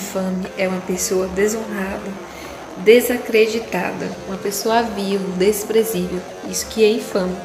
infame 0.00 0.46
é 0.56 0.66
uma 0.66 0.80
pessoa 0.80 1.28
desonrada, 1.28 2.10
desacreditada, 2.78 4.10
uma 4.26 4.38
pessoa 4.38 4.82
vil, 4.82 5.20
desprezível. 5.36 6.20
Isso 6.48 6.66
que 6.68 6.82
é 6.82 6.92
infame. 6.92 7.36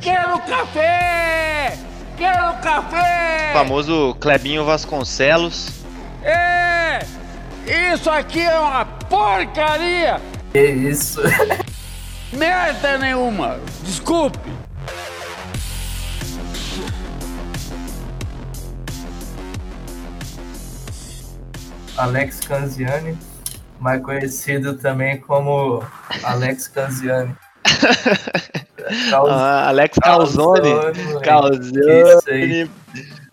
Quero 0.00 0.38
café! 0.40 1.78
Quero 2.16 2.60
café! 2.62 3.50
O 3.50 3.52
famoso 3.52 4.16
Clebinho 4.18 4.64
Vasconcelos. 4.64 5.68
É! 6.22 7.00
Isso 7.92 8.10
aqui 8.10 8.40
é 8.40 8.58
uma 8.58 8.84
porcaria! 8.84 10.20
Que 10.52 10.64
isso? 10.64 11.20
Merda 12.32 12.98
nenhuma! 12.98 13.60
Desculpe! 13.82 14.65
Alex 21.96 22.40
Canziani, 22.40 23.16
mais 23.80 24.02
conhecido 24.02 24.74
também 24.74 25.18
como 25.18 25.82
Alex 26.22 26.68
Canziani. 26.68 27.34
Ah, 29.28 29.68
Alex 29.68 29.98
Calzone. 29.98 30.70
Calzone. 31.22 32.70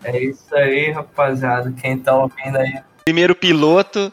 É 0.02 0.20
isso 0.20 0.54
aí, 0.54 0.90
rapaziada. 0.90 1.72
Quem 1.80 1.98
tá 1.98 2.16
ouvindo 2.16 2.58
aí. 2.58 2.80
Primeiro 3.04 3.34
piloto. 3.34 4.12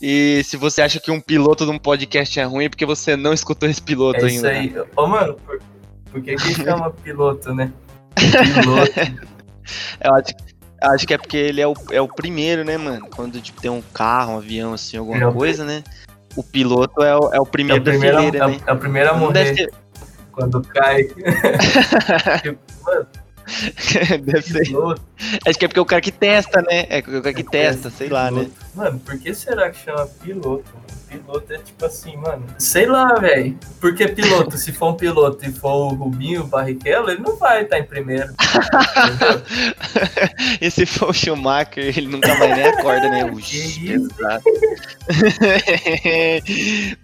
E 0.00 0.42
se 0.44 0.56
você 0.56 0.82
acha 0.82 0.98
que 0.98 1.12
um 1.12 1.20
piloto 1.20 1.64
de 1.64 1.70
um 1.70 1.78
podcast 1.78 2.40
é 2.40 2.42
ruim, 2.42 2.64
é 2.64 2.68
porque 2.68 2.84
você 2.84 3.14
não 3.14 3.32
escutou 3.32 3.68
esse 3.68 3.80
piloto 3.80 4.26
é 4.26 4.28
ainda. 4.28 4.52
Isso 4.52 4.78
aí. 4.78 4.84
Ô, 4.96 5.06
mano, 5.06 5.34
por, 5.34 5.60
por 6.10 6.20
que 6.20 6.34
que 6.34 6.54
chama 6.54 6.90
piloto, 7.04 7.54
né? 7.54 7.72
Piloto. 8.16 9.32
Eu 10.00 10.14
acho, 10.14 10.34
acho 10.82 11.06
que 11.06 11.14
é 11.14 11.18
porque 11.18 11.36
ele 11.36 11.60
é 11.60 11.66
o, 11.66 11.74
é 11.90 12.00
o 12.00 12.08
primeiro, 12.08 12.64
né, 12.64 12.76
mano? 12.76 13.08
Quando 13.14 13.40
tipo, 13.40 13.60
tem 13.60 13.70
um 13.70 13.82
carro, 13.94 14.34
um 14.34 14.38
avião, 14.38 14.72
assim, 14.72 14.96
alguma 14.96 15.28
é 15.28 15.32
coisa, 15.32 15.64
né? 15.64 15.82
O 16.36 16.42
piloto 16.42 17.02
é 17.02 17.16
o, 17.16 17.34
é 17.34 17.40
o 17.40 17.46
primeiro 17.46 17.78
é 17.78 17.82
o 17.82 17.84
da 17.84 17.90
primeiro, 17.90 18.16
fileira, 18.16 18.44
é, 18.44 18.48
né? 18.48 18.60
É 18.66 18.72
o 18.72 18.78
primeiro 18.78 19.10
a 19.10 19.14
morrer. 19.14 19.54
Ser... 19.54 19.72
Quando 20.32 20.62
cai. 20.62 21.04
tipo, 22.42 22.58
Deve 24.22 24.42
ser. 24.42 24.76
Acho 25.46 25.58
que 25.58 25.64
é 25.64 25.68
porque 25.68 25.80
o 25.80 25.84
cara 25.84 26.00
que 26.00 26.12
testa, 26.12 26.62
né? 26.62 26.86
É 26.88 26.98
o 26.98 27.22
cara 27.22 27.34
que 27.34 27.44
testa, 27.44 27.90
sei 27.90 28.08
lá, 28.08 28.30
né? 28.30 28.48
Mano, 28.74 28.98
por 29.00 29.18
que 29.18 29.34
será 29.34 29.70
que 29.70 29.84
chama 29.84 30.06
piloto? 30.22 30.64
Piloto 31.08 31.52
é 31.52 31.58
tipo 31.58 31.84
assim, 31.84 32.16
mano. 32.16 32.46
Sei 32.58 32.86
lá, 32.86 33.14
velho. 33.14 33.58
Porque 33.78 34.08
piloto, 34.08 34.56
se 34.56 34.72
for 34.72 34.92
um 34.92 34.96
piloto 34.96 35.44
e 35.44 35.52
for 35.52 35.72
o 35.72 35.88
Rubinho, 35.88 36.40
o 36.40 36.46
Barrichello, 36.46 37.10
ele 37.10 37.20
não 37.20 37.36
vai 37.36 37.64
estar 37.64 37.78
em 37.78 37.84
primeiro. 37.84 38.32
e 40.58 40.70
se 40.70 40.86
for 40.86 41.10
o 41.10 41.12
Schumacher, 41.12 41.98
ele 41.98 42.08
nunca 42.08 42.34
vai 42.36 42.54
nem 42.54 42.64
acorda, 42.64 43.10
né? 43.10 43.30
Que 43.42 43.92
isso? 43.92 44.08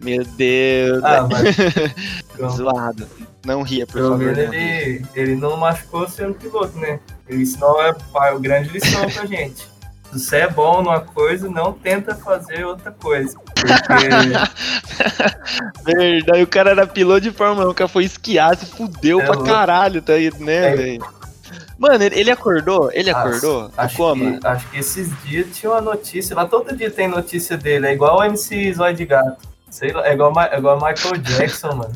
Meu 0.00 0.24
Deus. 0.24 1.04
Ah, 1.04 1.28
mas... 1.30 1.56
Zoado. 2.56 3.06
Não 3.44 3.62
ria, 3.62 3.86
por 3.86 3.94
Pelo 3.94 4.10
favor. 4.10 4.24
menos 4.34 4.38
ele, 4.54 5.06
ele 5.14 5.34
não 5.36 5.56
machucou 5.56 6.08
sendo 6.08 6.34
piloto, 6.34 6.76
né? 6.78 7.00
Isso 7.28 7.58
não 7.60 7.80
é 7.80 7.94
o 8.32 8.38
grande 8.40 8.68
lição 8.70 9.08
pra 9.10 9.26
gente. 9.26 9.68
Se 10.10 10.18
você 10.18 10.36
é 10.38 10.48
bom 10.48 10.82
numa 10.82 11.00
coisa, 11.00 11.48
não 11.50 11.72
tenta 11.72 12.14
fazer 12.14 12.64
outra 12.64 12.90
coisa. 12.90 13.38
Porque. 13.38 14.08
Verdade, 15.84 16.42
o 16.42 16.46
cara 16.46 16.70
era 16.70 16.86
piloto 16.86 17.20
de 17.20 17.30
Fórmula 17.30 17.66
1, 17.68 17.70
o 17.70 17.74
cara 17.74 17.88
foi 17.88 18.04
esquiar, 18.04 18.56
se 18.56 18.66
fudeu 18.66 19.20
é 19.20 19.24
pra 19.24 19.34
louco. 19.34 19.50
caralho, 19.50 20.00
tá 20.00 20.14
aí, 20.14 20.32
né, 20.38 20.72
é. 20.72 20.76
velho? 20.76 21.06
Mano, 21.78 22.02
ele 22.02 22.30
acordou? 22.30 22.90
Ele 22.92 23.10
acordou? 23.10 23.70
Acho, 23.76 23.96
Como? 23.96 24.40
Que, 24.40 24.46
acho 24.46 24.70
que 24.70 24.78
esses 24.78 25.22
dias 25.22 25.46
tinha 25.56 25.70
uma 25.70 25.80
notícia, 25.80 26.34
lá 26.34 26.44
todo 26.46 26.74
dia 26.76 26.90
tem 26.90 27.06
notícia 27.06 27.56
dele, 27.56 27.86
é 27.86 27.92
igual 27.92 28.18
o 28.18 28.24
MC 28.24 28.72
Zóio 28.74 28.96
de 28.96 29.04
Gato. 29.06 29.46
Sei 29.70 29.92
lá, 29.92 30.06
é 30.08 30.14
igual, 30.14 30.32
é 30.40 30.58
igual 30.58 30.76
Michael 30.76 31.18
Jackson, 31.18 31.72
mano. 31.74 31.92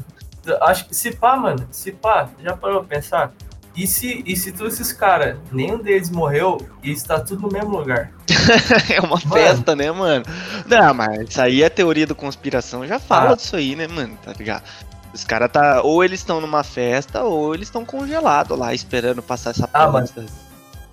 Acho 0.63 0.87
que 0.87 0.95
se 0.95 1.15
pá, 1.15 1.37
mano, 1.37 1.67
se 1.71 1.93
pá, 1.93 2.29
já 2.43 2.57
parou 2.57 2.81
pra 2.85 2.97
pensar? 2.97 3.33
E 3.75 3.87
se, 3.87 4.23
e 4.27 4.37
se 4.37 4.53
todos 4.53 4.75
esses 4.75 4.93
caras, 4.93 5.39
nenhum 5.51 5.79
deles 5.79 6.11
morreu 6.11 6.59
e 6.83 6.91
está 6.91 7.19
tudo 7.19 7.43
no 7.43 7.49
mesmo 7.49 7.71
lugar? 7.71 8.13
é 8.93 9.01
uma 9.01 9.19
mano. 9.25 9.33
festa, 9.33 9.75
né, 9.75 9.91
mano? 9.91 10.25
Não, 10.67 10.93
mas 10.93 11.31
isso 11.31 11.41
aí 11.41 11.63
é 11.63 11.71
teoria 11.71 12.07
da 12.07 12.15
conspiração, 12.15 12.87
já 12.87 12.99
fala 12.99 13.33
ah. 13.33 13.35
disso 13.35 13.57
aí, 13.57 13.75
né, 13.75 13.89
mano? 13.89 14.19
Tá 14.23 14.33
ligado? 14.35 14.63
Os 15.15 15.25
caras 15.25 15.51
tá. 15.51 15.83
Ou 15.83 16.05
eles 16.05 16.21
estão 16.21 16.41
numa 16.41 16.63
festa, 16.63 17.23
ou 17.23 17.55
eles 17.55 17.69
estão 17.69 17.85
congelados 17.85 18.59
lá, 18.59 18.75
esperando 18.75 19.23
passar 19.23 19.51
essa 19.51 19.69
ah, 19.73 19.87
porra 19.87 20.05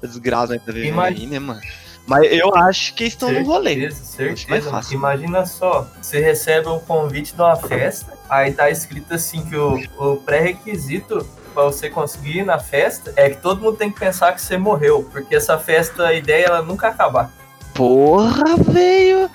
desgraça 0.01 0.53
aí 0.53 0.59
pra 0.59 0.73
ver 0.73 0.97
aí, 0.97 1.27
né, 1.27 1.39
mano? 1.39 1.61
Mas 2.09 2.33
eu 2.33 2.55
acho 2.55 2.95
que 2.95 3.03
estão 3.03 3.29
certeza, 3.29 3.47
no 3.47 3.53
rolê. 3.53 3.91
Certeza, 3.91 4.81
Imagina 4.91 5.45
só, 5.45 5.87
você 6.01 6.19
recebe 6.19 6.67
um 6.67 6.79
convite 6.79 7.35
de 7.35 7.41
uma 7.41 7.55
festa, 7.55 8.17
aí 8.27 8.51
tá 8.51 8.67
escrito 8.67 9.13
assim 9.13 9.45
que 9.45 9.55
o, 9.55 9.79
o 9.95 10.17
pré-requisito 10.17 11.23
para 11.53 11.65
você 11.65 11.87
conseguir 11.87 12.39
ir 12.39 12.45
na 12.45 12.57
festa 12.57 13.13
é 13.15 13.29
que 13.29 13.37
todo 13.37 13.61
mundo 13.61 13.77
tem 13.77 13.91
que 13.91 13.99
pensar 13.99 14.33
que 14.33 14.41
você 14.41 14.57
morreu, 14.57 15.07
porque 15.11 15.35
essa 15.35 15.59
festa, 15.59 16.07
a 16.07 16.13
ideia 16.13 16.45
é 16.45 16.45
ela 16.47 16.61
nunca 16.63 16.87
acabar. 16.87 17.31
Porra, 17.75 18.57
velho! 18.57 19.29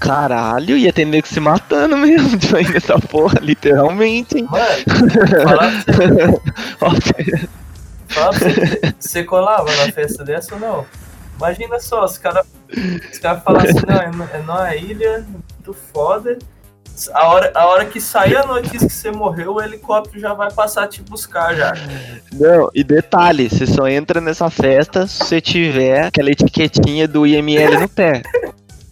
Caralho, 0.00 0.76
ia 0.76 0.92
ter 0.92 1.04
meio 1.04 1.22
que 1.22 1.28
se 1.28 1.38
matando 1.38 1.96
mesmo 1.96 2.34
de 2.36 2.52
nessa 2.52 2.98
porra, 2.98 3.38
literalmente, 3.40 4.38
hein? 4.38 4.48
Mano, 4.50 4.64
falar 5.44 5.84
pra 5.84 6.88
você. 6.90 7.48
falar 8.08 8.30
pra 8.30 8.38
você, 8.38 8.94
você 8.98 9.24
colava 9.24 9.70
na 9.76 9.92
festa 9.92 10.24
dessa 10.24 10.54
ou 10.54 10.60
não? 10.60 10.86
Imagina 11.38 11.78
só, 11.78 12.04
os 12.04 12.18
caras 12.18 12.46
os 13.10 13.18
cara 13.18 13.40
falam 13.40 13.62
assim, 13.62 13.86
não, 13.86 14.24
é, 14.24 14.36
é 14.36 14.38
numa 14.40 14.76
ilha 14.76 15.26
muito 15.30 15.72
foda. 15.72 16.38
A 17.14 17.28
hora, 17.28 17.52
a 17.54 17.66
hora 17.66 17.84
que 17.84 18.00
sair 18.00 18.36
a 18.36 18.44
notícia 18.44 18.88
que 18.88 18.92
você 18.92 19.10
morreu, 19.12 19.54
o 19.54 19.62
helicóptero 19.62 20.18
já 20.18 20.34
vai 20.34 20.50
passar 20.50 20.88
te 20.88 21.00
buscar 21.00 21.54
já. 21.54 21.72
Não, 22.32 22.68
e 22.74 22.82
detalhe, 22.82 23.48
você 23.48 23.66
só 23.66 23.86
entra 23.86 24.20
nessa 24.20 24.50
festa 24.50 25.06
se 25.06 25.24
você 25.24 25.40
tiver 25.40 26.06
aquela 26.06 26.30
etiquetinha 26.30 27.06
do 27.06 27.24
IML 27.24 27.80
no 27.80 27.88
pé. 27.88 28.22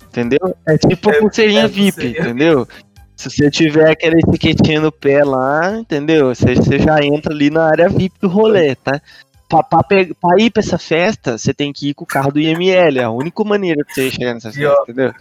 Entendeu? 0.09 0.57
É 0.69 0.79
tipo 0.79 1.11
é, 1.11 1.19
pulseirinha 1.19 1.65
é 1.65 1.69
VIP, 1.69 1.93
pulseirinha. 1.93 2.21
entendeu? 2.21 2.69
Se 3.17 3.29
você 3.29 3.51
tiver 3.51 3.91
aquela 3.91 4.15
etiquetinha 4.19 4.81
no 4.81 4.93
pé 4.93 5.25
lá, 5.25 5.77
entendeu? 5.77 6.35
Você, 6.35 6.55
você 6.55 6.79
já 6.79 7.03
entra 7.03 7.35
ali 7.35 7.51
na 7.51 7.65
área 7.65 7.89
VIP 7.89 8.15
do 8.21 8.29
rolê, 8.29 8.77
tá? 8.77 9.01
Pra, 9.49 9.63
pra, 9.63 9.83
pra, 9.83 10.39
ir 10.39 10.51
pra 10.51 10.61
essa 10.61 10.79
festa, 10.79 11.39
você 11.39 11.55
tem 11.55 11.73
que 11.73 11.91
ir 11.91 11.95
com 11.95 12.05
o 12.05 12.07
carro 12.07 12.33
do 12.33 12.41
IML. 12.41 12.99
É 12.99 13.05
a 13.05 13.11
única 13.11 13.43
maneira 13.45 13.83
de 13.83 13.93
você 13.93 14.11
chegar 14.11 14.35
nessa 14.35 14.53
festa, 14.53 14.83
entendeu? 14.83 15.15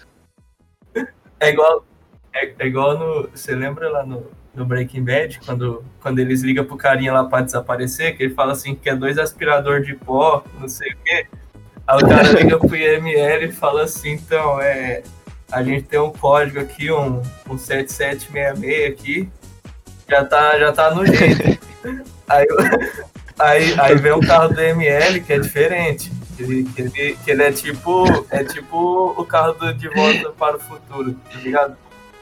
É 1.40 1.50
igual. 1.50 1.86
É, 2.34 2.54
é, 2.60 2.68
igual 2.68 2.98
no. 2.98 3.30
Você 3.30 3.56
lembra 3.56 3.90
lá 3.90 4.06
no, 4.06 4.26
no 4.54 4.66
Breaking 4.66 5.04
Bad, 5.04 5.40
quando, 5.46 5.84
quando 6.02 6.20
eles 6.20 6.42
ligam 6.42 6.66
pro 6.66 6.78
carinha 6.78 7.14
lá 7.14 7.24
pra 7.24 7.42
desaparecer, 7.42 8.16
que 8.18 8.24
ele 8.24 8.34
fala 8.34 8.54
assim 8.54 8.76
que 8.76 8.90
é 8.90 8.96
dois 8.96 9.18
aspirador 9.18 9.82
de 9.82 9.96
pó, 9.96 10.44
não 10.60 10.68
sei 10.68 10.92
o 10.92 10.98
quê. 11.04 11.28
Aí 11.88 11.98
o 11.98 12.08
cara 12.08 12.32
liga 12.34 12.58
pro 12.58 12.76
IML 12.76 13.46
e 13.46 13.52
fala 13.52 13.84
assim, 13.84 14.14
então, 14.14 14.60
é. 14.62 15.04
A 15.52 15.62
gente 15.62 15.84
tem 15.84 16.00
um 16.00 16.12
código 16.12 16.60
aqui, 16.60 16.92
um, 16.92 17.22
um 17.48 17.58
7766 17.58 18.92
aqui. 18.92 19.30
Já 20.10 20.26
tá, 20.26 20.58
já 20.58 20.72
tá 20.72 20.94
no 20.94 21.06
jeito. 21.06 21.60
Aí, 22.28 22.48
Aí, 23.38 23.76
aí 23.80 23.96
vem 23.96 24.14
um 24.14 24.22
carro 24.22 24.54
do 24.54 24.62
ML 24.62 25.22
que 25.22 25.34
é 25.34 25.40
diferente. 25.40 26.12
Que 26.36 26.44
ele, 26.44 26.64
que 26.64 26.82
ele, 26.82 27.18
que 27.24 27.32
ele 27.32 27.44
é 27.44 27.52
tipo. 27.52 28.06
É 28.30 28.44
tipo 28.44 29.14
o 29.18 29.26
carro 29.26 29.54
do 29.54 29.74
De 29.74 29.90
Volta 29.90 30.32
para 30.32 30.58
o 30.58 30.60
Futuro, 30.60 31.14
tá 31.32 31.40
ligado? 31.40 31.78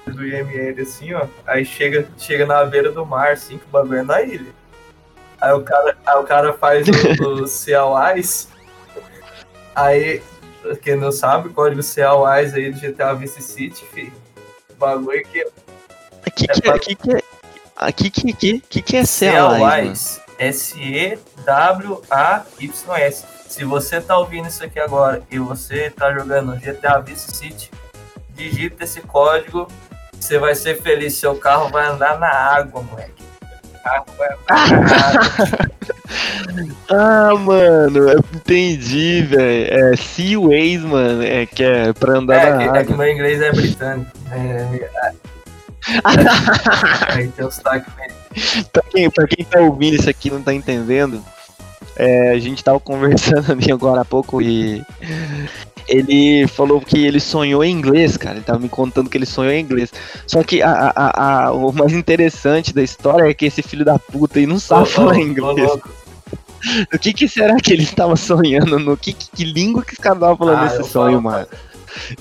Do 0.07 0.25
IML 0.25 0.81
assim, 0.81 1.13
ó. 1.13 1.28
Aí 1.47 1.63
chega, 1.63 2.07
chega 2.18 2.46
na 2.46 2.66
beira 2.66 2.91
do 2.91 3.06
mar, 3.06 3.31
assim, 3.31 3.57
que 3.57 3.66
o 3.66 3.69
bagulho 3.69 4.00
é 4.00 4.03
na 4.03 4.22
ilha. 4.22 4.51
Aí 5.40 5.53
o 5.53 5.62
cara, 5.62 5.97
aí 6.06 6.16
o 6.18 6.24
cara 6.24 6.53
faz 6.53 6.88
o, 6.88 6.91
o 6.91 7.45
CLIs. 7.47 8.50
Aí, 9.75 10.22
quem 10.81 10.95
não 10.95 11.12
sabe, 11.12 11.47
o 11.47 11.53
código 11.53 11.81
CLIs 11.81 12.54
aí 12.54 12.71
do 12.71 12.80
GTA 12.80 13.13
Vice 13.13 13.42
City, 13.42 13.86
filho. 13.94 14.13
O 14.69 14.75
bagulho 14.75 15.24
que. 15.24 15.45
Aqui 16.25 16.48
é 16.50 16.54
que, 16.54 16.69
aqui 16.69 16.95
que 16.95 17.15
é. 17.15 17.21
Aqui 17.75 18.10
que, 18.10 18.33
que, 18.33 18.60
que, 18.60 18.81
que 18.81 18.98
é 18.98 19.04
CLIs? 19.04 20.23
S-E-W-A-Y-S. 20.48 21.24
Se 23.48 23.63
você 23.63 24.01
tá 24.01 24.18
ouvindo 24.18 24.48
isso 24.48 24.63
aqui 24.63 24.80
agora 24.80 25.22
e 25.30 25.38
você 25.38 25.88
tá 25.90 26.12
jogando 26.12 26.56
GTA 26.56 27.00
Vice 27.00 27.36
City, 27.36 27.69
digita 28.36 28.84
esse 28.84 29.00
código, 29.01 29.68
você 30.19 30.40
vai 30.40 30.56
ser 30.56 30.81
feliz. 30.81 31.16
Seu 31.16 31.36
carro 31.36 31.69
vai 31.69 31.86
andar 31.86 32.18
na 32.19 32.30
água, 32.30 32.81
moleque. 32.81 33.22
ah, 36.89 37.36
mano, 37.36 38.10
eu 38.10 38.24
entendi, 38.34 39.24
velho. 39.24 39.92
É 39.92 39.96
Seaways, 39.98 40.81
mano. 40.81 41.22
É 41.22 41.46
que 41.46 41.63
é 41.63 41.92
pra 41.92 42.13
andar 42.13 42.36
é, 42.36 42.50
na 42.50 42.57
que, 42.57 42.63
água. 42.63 42.80
É 42.80 42.86
que 42.86 42.94
meu 42.94 43.12
inglês 43.12 43.42
é 43.42 43.51
britânico. 43.51 44.10
É, 44.31 44.38
é... 44.38 44.88
Aí 47.13 47.28
tem 47.28 47.46
o 47.46 47.51
sotaque 47.51 47.92
pra, 48.71 48.83
quem, 48.83 49.09
pra 49.09 49.27
quem 49.27 49.45
tá 49.45 49.59
ouvindo 49.62 49.95
isso 49.95 50.09
aqui 50.09 50.27
e 50.30 50.31
não 50.31 50.41
tá 50.41 50.53
entendendo, 50.53 51.24
é, 51.95 52.31
a 52.31 52.39
gente 52.39 52.63
tava 52.63 52.80
conversando 52.80 53.51
ali 53.53 53.71
agora 53.71 54.01
há 54.01 54.06
pouco 54.06 54.41
e. 54.41 54.83
ele 55.88 56.47
falou 56.47 56.80
que 56.81 57.06
ele 57.06 57.19
sonhou 57.19 57.63
em 57.63 57.71
inglês, 57.71 58.18
cara. 58.18 58.35
Ele 58.38 58.45
tava 58.45 58.59
me 58.59 58.69
contando 58.69 59.09
que 59.09 59.18
ele 59.18 59.25
sonhou 59.25 59.51
em 59.53 59.62
inglês. 59.62 59.91
Só 60.25 60.44
que 60.44 60.62
a, 60.62 60.91
a, 60.95 61.45
a, 61.45 61.51
o 61.51 61.71
mais 61.71 61.94
interessante 61.94 62.74
da 62.74 62.81
história 62.81 63.30
é 63.30 63.33
que 63.33 63.45
esse 63.45 63.62
filho 63.62 63.85
da 63.85 64.00
puta 64.00 64.39
aí 64.39 64.45
não 64.47 64.59
sabe 64.59 64.83
Ô, 64.83 64.86
falar 64.86 65.15
ô, 65.15 65.19
inglês. 65.19 65.68
louco. 65.68 65.89
O 66.94 66.97
que, 66.97 67.12
que 67.12 67.27
será 67.27 67.57
que 67.57 67.74
ele 67.74 67.83
estava 67.83 68.15
sonhando? 68.15 68.79
No 68.79 68.95
que, 68.95 69.12
que, 69.12 69.29
que 69.36 69.44
língua 69.44 69.83
que 69.83 69.91
esse 69.91 70.01
cara 70.01 70.15
tava 70.18 70.38
falando 70.38 70.59
Ah, 70.59 70.63
nesse 70.63 70.77
sonho, 70.89 71.19
falo, 71.19 71.21
mano? 71.21 71.47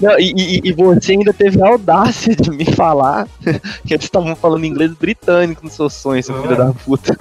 Não, 0.01 0.19
e, 0.19 0.33
e- 0.37 0.61
e 0.65 0.73
você 0.73 1.13
ainda 1.13 1.33
teve 1.33 1.63
a 1.63 1.69
audácia 1.69 2.35
de 2.37 2.51
me 2.51 2.65
falar 2.75 3.27
que 3.87 3.95
eles 3.95 4.05
estavam 4.05 4.35
falando 4.37 4.65
inglês 4.65 4.93
britânico 4.93 5.65
no 5.65 5.71
seu 5.71 5.89
sonho, 5.91 6.23
seu 6.23 6.41
filho 6.43 6.57
da 6.57 6.73
puta. 6.73 7.17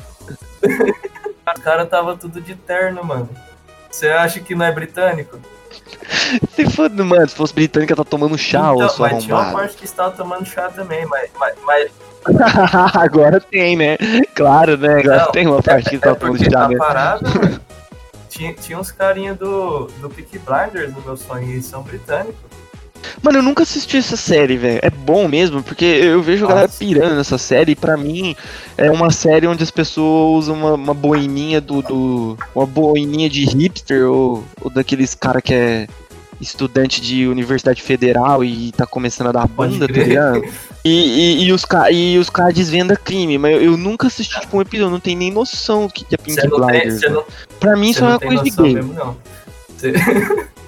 O 1.57 1.59
cara 1.62 1.86
tava 1.86 2.15
tudo 2.15 2.39
de 2.39 2.56
terno, 2.56 3.03
mano. 3.03 3.27
Você 3.92 4.07
acha 4.07 4.39
que 4.39 4.56
não 4.56 4.65
é 4.65 4.71
britânico? 4.71 5.38
Se 6.56 6.69
foda, 6.69 7.03
mano, 7.03 7.27
se 7.27 7.36
fosse 7.36 7.53
britânica, 7.53 7.94
tá 7.95 8.06
tomando 8.06 8.38
chá, 8.38 8.71
Então, 8.74 8.88
sua 8.88 9.09
mas 9.09 9.24
tinha 9.24 9.36
uma 9.36 9.51
parte 9.51 9.75
que 9.75 9.83
estava 9.83 10.12
tomando 10.12 10.45
chá 10.45 10.69
também, 10.69 11.06
mas, 11.07 11.30
mas, 11.38 11.54
mas 11.65 11.92
Agora 12.95 13.42
tem, 13.42 13.75
né? 13.75 13.97
Claro, 14.33 14.77
né? 14.77 15.00
Agora 15.00 15.18
Não, 15.25 15.31
tem 15.31 15.47
uma 15.47 15.62
parte 15.62 15.89
que 15.89 15.95
é 15.97 16.00
tá 16.00 16.15
tomando 16.15 16.44
chá, 16.50 16.65
a 16.68 16.77
parada, 16.77 17.30
mano, 17.30 17.62
tinha, 18.41 18.53
tinha 18.53 18.79
uns 18.79 18.91
carinha 18.91 19.35
do, 19.35 19.85
do 19.99 20.09
Peaky 20.09 20.39
Blinders 20.39 20.93
no 20.95 21.01
meu 21.01 21.15
sonho, 21.15 21.51
e 21.51 21.61
são 21.61 21.83
britânicos. 21.83 22.35
Mano, 23.21 23.39
eu 23.39 23.43
nunca 23.43 23.63
assisti 23.63 23.97
essa 23.97 24.15
série, 24.15 24.57
velho. 24.57 24.79
É 24.81 24.89
bom 24.89 25.27
mesmo, 25.27 25.61
porque 25.63 25.85
eu 25.85 26.21
vejo 26.21 26.45
a 26.45 26.49
galera 26.49 26.67
pirando 26.67 27.15
nessa 27.15 27.38
série 27.38 27.71
e 27.71 27.75
pra 27.75 27.97
mim 27.97 28.35
é 28.77 28.91
uma 28.91 29.11
série 29.11 29.47
onde 29.47 29.63
as 29.63 29.71
pessoas 29.71 30.45
usam 30.45 30.55
uma, 30.55 30.73
uma 30.73 30.93
boininha 30.93 31.59
do, 31.59 31.81
do. 31.81 32.38
Uma 32.53 32.65
boininha 32.65 33.27
de 33.29 33.45
hipster 33.45 34.07
ou, 34.07 34.44
ou 34.61 34.69
daqueles 34.69 35.15
cara 35.15 35.41
que 35.41 35.53
é 35.53 35.87
estudante 36.41 36.99
de 36.99 37.27
universidade 37.27 37.81
federal 37.81 38.43
e 38.43 38.71
tá 38.71 38.85
começando 38.85 39.27
a 39.27 39.31
dar 39.31 39.47
bunda, 39.47 39.88
tá 39.88 39.93
ligado? 39.93 40.43
E, 40.83 40.89
e, 40.89 41.43
e 41.45 41.51
os 41.53 41.63
e 41.91 42.17
os 42.17 42.29
caras 42.29 42.53
desvendam 42.55 42.97
crime, 43.03 43.38
mas 43.38 43.53
eu, 43.53 43.61
eu 43.61 43.77
nunca 43.77 44.07
assisti 44.07 44.39
tipo, 44.39 44.57
um 44.57 44.61
episódio, 44.61 44.91
não 44.91 44.99
tenho 44.99 45.19
nem 45.19 45.31
noção 45.31 45.85
do 45.88 45.93
que 45.93 46.03
é 46.13 46.17
Pink 46.17 46.41
tem, 46.41 46.49
Blinders. 46.49 46.99
você 46.99 47.07
mano. 47.09 47.23
não, 47.27 47.57
Pra 47.59 47.75
mim 47.77 47.91
isso 47.91 48.03
é 48.03 48.07
uma 48.07 48.19
tem 48.19 48.27
coisa 48.29 48.43
de 48.43 48.49
gay. 48.49 48.73
mesmo, 48.75 48.93
não. 48.93 49.17
Você- 49.77 49.93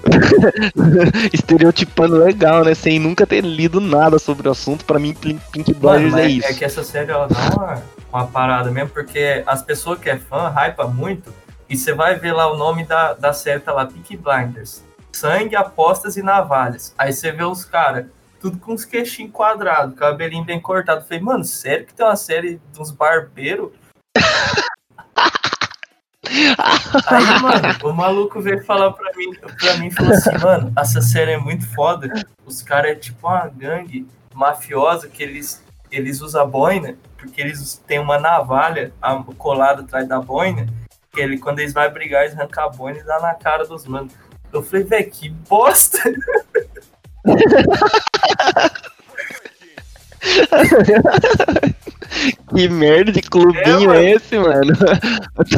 Estereotipando 1.32 2.16
legal, 2.16 2.64
né? 2.64 2.74
Sem 2.74 2.98
nunca 2.98 3.26
ter 3.26 3.40
lido 3.42 3.80
nada 3.80 4.18
sobre 4.18 4.48
o 4.48 4.50
assunto, 4.52 4.84
pra 4.84 4.98
mim 4.98 5.14
Pink 5.14 5.40
Pink 5.50 5.74
Mano, 5.74 5.98
Blinders 5.98 6.14
é 6.14 6.22
mas 6.24 6.32
isso. 6.34 6.46
é 6.46 6.54
que 6.54 6.64
essa 6.64 6.84
série 6.84 7.10
ela 7.10 7.26
dá 7.26 7.50
uma, 7.56 7.82
uma 8.12 8.26
parada 8.26 8.70
mesmo, 8.70 8.90
porque 8.90 9.42
as 9.46 9.62
pessoas 9.62 9.98
que 9.98 10.08
é 10.10 10.16
fã 10.18 10.48
hypa 10.54 10.86
muito, 10.86 11.32
e 11.68 11.76
você 11.76 11.92
vai 11.94 12.18
ver 12.18 12.32
lá 12.32 12.52
o 12.52 12.56
nome 12.56 12.84
da, 12.84 13.14
da 13.14 13.32
série, 13.32 13.60
tá 13.60 13.72
lá, 13.72 13.86
Peaky 13.86 14.16
Blinders. 14.16 14.82
Sangue, 15.14 15.56
apostas 15.56 16.16
e 16.16 16.22
navalhas. 16.22 16.94
Aí 16.98 17.12
você 17.12 17.30
vê 17.30 17.44
os 17.44 17.64
caras, 17.64 18.06
tudo 18.40 18.58
com 18.58 18.74
os 18.74 18.84
queixinhos 18.84 19.32
quadrados, 19.32 19.96
cabelinho 19.96 20.44
bem 20.44 20.60
cortado. 20.60 21.00
Eu 21.00 21.04
falei, 21.04 21.20
mano, 21.20 21.44
sério 21.44 21.86
que 21.86 21.94
tem 21.94 22.04
uma 22.04 22.16
série 22.16 22.60
dos 22.72 22.90
barbeiros? 22.90 23.70
Aí, 27.06 27.40
mano, 27.40 27.62
o 27.84 27.92
maluco 27.92 28.40
veio 28.40 28.64
falar 28.64 28.92
pra 28.92 29.10
mim, 29.16 29.34
pra 29.34 29.76
mim 29.76 29.86
e 29.86 29.90
falou 29.90 30.12
assim, 30.12 30.36
mano, 30.38 30.72
essa 30.76 31.00
série 31.00 31.32
é 31.32 31.38
muito 31.38 31.66
foda. 31.74 32.08
Os 32.44 32.62
caras 32.62 32.92
é 32.92 32.94
tipo 32.94 33.26
uma 33.26 33.46
gangue 33.46 34.06
mafiosa 34.34 35.08
que 35.08 35.22
eles, 35.22 35.62
eles 35.90 36.20
usam 36.20 36.48
boina, 36.48 36.96
porque 37.16 37.40
eles 37.40 37.82
têm 37.86 37.98
uma 37.98 38.18
navalha 38.18 38.92
colada 39.38 39.82
atrás 39.82 40.08
da 40.08 40.20
boina, 40.20 40.66
que 41.12 41.20
ele, 41.20 41.38
quando 41.38 41.60
eles 41.60 41.72
vão 41.72 41.88
brigar, 41.90 42.24
eles 42.24 42.36
arrancam 42.36 42.64
a 42.64 42.68
boina 42.68 42.98
e 42.98 43.04
dá 43.04 43.20
na 43.20 43.34
cara 43.34 43.64
dos 43.66 43.86
manos. 43.86 44.12
Eu 44.54 44.62
falei, 44.62 44.84
velho, 44.84 45.10
que 45.10 45.28
bosta! 45.28 45.98
Que 52.54 52.68
merda 52.68 53.10
de 53.12 53.20
clubinho 53.20 53.92
É, 53.92 54.04
é, 54.06 54.10
esse, 54.12 54.38
mano? 54.38 54.72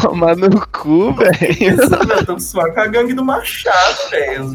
Tomar 0.01 0.37
no 0.37 0.67
cu, 0.69 1.13
velho. 1.15 1.77
Meu, 2.07 2.25
tô 2.27 2.41
suando 2.41 2.73
com 2.75 2.81
a 2.81 2.87
gangue 2.87 3.13
do 3.15 3.25
Machado, 3.25 4.11
velho. 4.11 4.45
Os. 4.47 4.55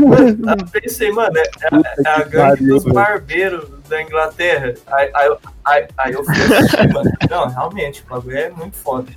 Mano, 0.00 0.38
eu 0.60 0.66
pensei, 0.72 1.12
mano, 1.12 1.36
é, 1.36 1.42
é- 1.42 2.02
é 2.04 2.08
a 2.08 2.18
gangue 2.24 2.30
pariu, 2.58 2.74
dos 2.80 2.84
barbeiros 2.92 3.68
da 3.88 4.02
Inglaterra. 4.02 4.74
Aí, 4.88 5.10
aí, 5.14 5.26
eu- 5.28 5.38
aí, 5.64 5.86
aí 5.98 6.12
eu 6.14 6.24
mano. 6.24 7.10
Não, 7.30 7.48
realmente, 7.48 8.02
o 8.02 8.06
bagulho 8.10 8.38
é 8.38 8.50
muito 8.50 8.76
foda. 8.76 9.12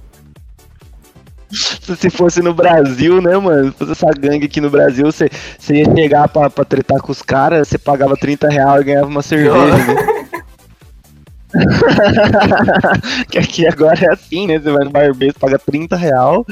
Se 1.52 1.96
se 1.98 2.10
fosse 2.10 2.42
no 2.42 2.54
Brasil, 2.54 3.22
né, 3.22 3.38
mano? 3.38 3.72
Se 3.72 3.78
fosse 3.78 3.92
essa 3.92 4.12
gangue 4.14 4.46
aqui 4.46 4.62
no 4.62 4.70
Brasil, 4.70 5.06
você, 5.06 5.30
ia 5.70 5.86
chegar 5.96 6.28
pra, 6.30 6.50
pra 6.50 6.66
tretar 6.66 7.02
com 7.02 7.12
os 7.12 7.22
caras, 7.22 7.68
você 7.68 7.78
pagava 7.78 8.16
30 8.16 8.50
reais 8.50 8.82
e 8.82 8.86
ganhava 8.86 9.08
uma 9.08 9.22
cerveja, 9.22 9.78
né? 9.78 10.22
que 13.30 13.38
aqui 13.38 13.68
agora 13.68 14.06
é 14.06 14.14
assim, 14.14 14.48
né? 14.48 14.58
Você 14.58 14.72
vai 14.72 14.86
no 14.86 14.90
barbeiro, 14.90 15.34
você 15.34 15.40
paga 15.40 15.60
30 15.60 15.98
real 15.98 16.46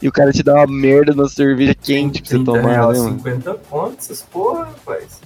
e 0.00 0.08
o 0.08 0.12
cara 0.12 0.32
te 0.32 0.42
dá 0.42 0.54
uma 0.54 0.66
merda 0.66 1.14
na 1.14 1.28
cerveja 1.28 1.74
quente 1.74 2.22
pra 2.22 2.30
você 2.30 2.36
30 2.36 2.52
tomar, 2.52 2.70
real, 2.70 2.92
né, 2.92 2.98
mano? 2.98 3.18
50 3.18 3.54
pontos, 3.54 4.10
essas 4.10 4.22
porra, 4.22 4.64
rapaz. 4.64 5.20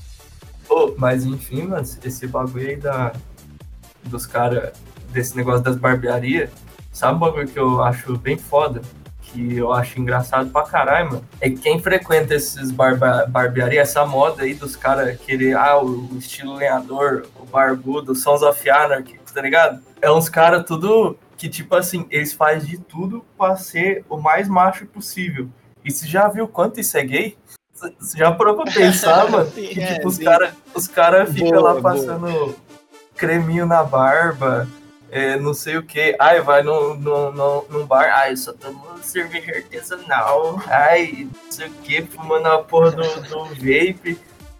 Ô, 0.68 0.94
mas 0.96 1.24
enfim, 1.24 1.62
mano, 1.62 1.86
esse 2.04 2.26
bagulho 2.26 2.68
aí 2.68 2.76
da, 2.76 3.12
dos 4.04 4.26
caras, 4.26 4.72
desse 5.12 5.36
negócio 5.36 5.62
das 5.62 5.76
barbearias, 5.76 6.50
sabe 6.92 7.14
um 7.14 7.18
bagulho 7.20 7.46
que 7.46 7.58
eu 7.58 7.82
acho 7.82 8.16
bem 8.18 8.36
foda? 8.36 8.82
Que 9.32 9.56
eu 9.56 9.72
acho 9.72 10.00
engraçado 10.00 10.50
pra 10.50 10.62
caralho, 10.62 11.10
mano. 11.10 11.28
É 11.40 11.48
que 11.48 11.56
quem 11.56 11.80
frequenta 11.80 12.34
esses 12.34 12.70
barba, 12.70 13.26
barbearias, 13.28 13.90
essa 13.90 14.04
moda 14.04 14.42
aí 14.42 14.54
dos 14.54 14.74
caras 14.74 15.18
querer, 15.20 15.56
ah, 15.56 15.80
o, 15.80 16.16
estilo 16.18 16.54
lenhador, 16.54 17.26
o 17.38 17.46
barbudo, 17.46 18.12
o 18.12 18.16
Sons 18.16 18.42
of 18.42 18.68
Anarchy, 18.68 19.20
tá 19.32 19.40
ligado? 19.40 19.80
É 20.02 20.10
uns 20.10 20.28
caras 20.28 20.64
tudo 20.64 21.16
que, 21.36 21.48
tipo 21.48 21.74
assim, 21.76 22.06
eles 22.10 22.32
fazem 22.32 22.70
de 22.70 22.78
tudo 22.78 23.24
pra 23.38 23.56
ser 23.56 24.04
o 24.08 24.16
mais 24.16 24.48
macho 24.48 24.84
possível. 24.86 25.48
E 25.84 25.90
você 25.90 26.06
já 26.06 26.28
viu 26.28 26.48
quanto 26.48 26.80
isso 26.80 26.98
é 26.98 27.04
gay? 27.04 27.38
Você 27.72 28.18
já 28.18 28.32
parou 28.32 28.56
pra 28.56 28.70
pensar, 28.70 29.28
mano? 29.30 29.50
Sim, 29.50 29.68
que 29.68 29.80
é, 29.80 29.94
tipo, 29.94 30.08
os 30.08 30.16
sim. 30.16 30.24
caras 30.24 30.54
os 30.74 30.86
cara 30.86 31.24
ficam 31.24 31.50
Boa, 31.50 31.62
lá 31.62 31.80
boa. 31.80 31.82
passando 31.82 32.56
creminho 33.16 33.66
na 33.66 33.82
barba, 33.82 34.66
é, 35.10 35.36
não 35.38 35.52
sei 35.54 35.76
o 35.76 35.82
que. 35.82 36.14
Ai, 36.18 36.40
vai 36.40 36.62
no, 36.62 36.94
no, 36.94 37.66
num 37.68 37.86
bar, 37.86 38.10
ai, 38.14 38.36
só 38.36 38.52
tomo 38.52 38.82
cerveja 39.02 39.52
artesanal. 39.56 40.62
Ai, 40.66 41.28
não 41.44 41.50
sei 41.52 41.66
o 41.66 41.70
que, 41.82 42.02
fumando 42.02 42.46
a 42.46 42.62
porra 42.62 42.92
do, 42.92 43.02
do 43.02 43.44
vape, 43.56 44.18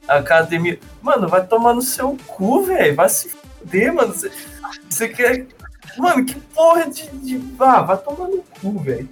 academia. 0.09 0.79
Mano, 1.01 1.29
vai 1.29 1.47
tomar 1.47 1.75
no 1.75 1.83
seu 1.83 2.17
cu, 2.27 2.65
velho. 2.65 2.95
Vai 2.95 3.09
se 3.09 3.29
fuder, 3.31 3.93
mano. 3.95 4.15
Você- 4.89 5.09
quer. 5.09 5.47
Mano, 5.99 6.25
que 6.25 6.35
porra 6.55 6.89
de. 6.89 7.09
de... 7.09 7.41
Ah, 7.59 7.83
vai 7.83 7.99
tomar 7.99 8.29
no 8.29 8.45
cu, 8.61 8.79
velho. 8.79 9.09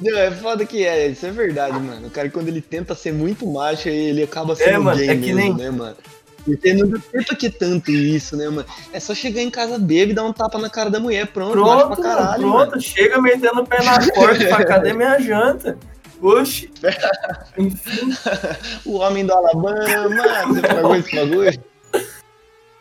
Não, 0.00 0.18
é 0.18 0.30
foda 0.30 0.64
que 0.66 0.84
é, 0.84 1.06
isso 1.08 1.24
é 1.24 1.30
verdade, 1.30 1.78
mano. 1.78 2.06
O 2.06 2.10
cara, 2.10 2.28
quando 2.28 2.48
ele 2.48 2.60
tenta 2.60 2.94
ser 2.94 3.12
muito 3.12 3.46
macho, 3.46 3.88
ele 3.88 4.22
acaba 4.22 4.54
sendo 4.56 4.82
mano, 4.84 4.98
gay 4.98 5.08
é 5.10 5.14
que 5.14 5.32
mesmo, 5.32 5.36
nem- 5.36 5.54
né, 5.54 5.70
mano? 5.70 5.96
Porque 6.44 6.74
não 6.74 6.90
que 7.38 7.50
tanto 7.50 7.90
isso, 7.90 8.36
né, 8.36 8.48
mano? 8.48 8.66
É 8.92 8.98
só 8.98 9.14
chegar 9.14 9.42
em 9.42 9.50
casa 9.50 9.78
bebe 9.78 10.12
e 10.12 10.14
dar 10.14 10.24
um 10.24 10.32
tapa 10.32 10.58
na 10.58 10.68
cara 10.68 10.90
da 10.90 10.98
mulher, 10.98 11.26
pronto, 11.28 11.52
Pronto, 11.52 11.94
pra 11.94 12.02
caralho, 12.02 12.42
pronto. 12.42 12.70
mano. 12.70 12.80
Chega 12.80 13.20
metendo 13.20 13.60
o 13.60 13.66
pé 13.66 13.82
na 13.82 13.98
porta 14.12 14.46
pra 14.48 14.64
cadê 14.64 14.92
minha 14.96 15.18
janta? 15.20 15.78
Oxi. 16.20 16.70
O 18.84 18.98
homem 18.98 19.24
do 19.26 19.32
Alabama, 19.32 19.84
você 20.48 20.60
pagou 20.62 20.96
esse 20.96 21.14
bagulho? 21.16 21.62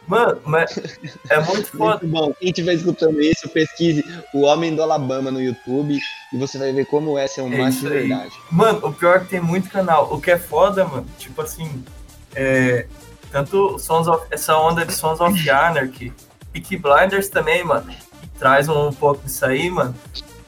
mano, 0.08 0.42
mas 0.46 0.78
é 1.30 1.40
muito 1.40 1.68
foda. 1.68 2.00
Muito 2.06 2.08
bom. 2.08 2.34
Quem 2.40 2.50
estiver 2.50 2.74
escutando 2.74 3.22
isso, 3.22 3.48
pesquise 3.50 4.04
o 4.34 4.42
Homem 4.42 4.76
do 4.76 4.82
Alabama 4.84 5.32
no 5.32 5.42
YouTube 5.42 5.98
e 6.34 6.38
você 6.38 6.58
vai 6.58 6.74
ver 6.74 6.86
como 6.86 7.18
é 7.18 7.28
ser 7.28 7.42
um 7.42 7.54
É 7.54 7.58
macho 7.58 7.80
de 7.80 7.88
verdade. 7.88 8.32
Mano, 8.52 8.88
o 8.88 8.94
pior 8.94 9.18
é 9.18 9.20
que 9.22 9.28
tem 9.28 9.42
muito 9.42 9.70
canal. 9.70 10.14
O 10.14 10.20
que 10.20 10.32
é 10.32 10.38
foda, 10.38 10.84
mano, 10.86 11.06
tipo 11.18 11.42
assim, 11.42 11.84
é, 12.36 12.86
tanto 13.32 13.80
Sons 13.80 14.08
of, 14.08 14.26
essa 14.30 14.58
onda 14.58 14.86
de 14.86 14.94
Sons 14.94 15.20
of 15.22 15.50
Anarchy, 15.50 16.14
Peaky 16.52 16.78
Blinders 16.78 17.30
também, 17.30 17.64
mano, 17.64 17.92
traz 18.38 18.68
um 18.68 18.92
pouco 18.92 19.24
disso 19.24 19.46
aí, 19.46 19.70
mano. 19.70 19.96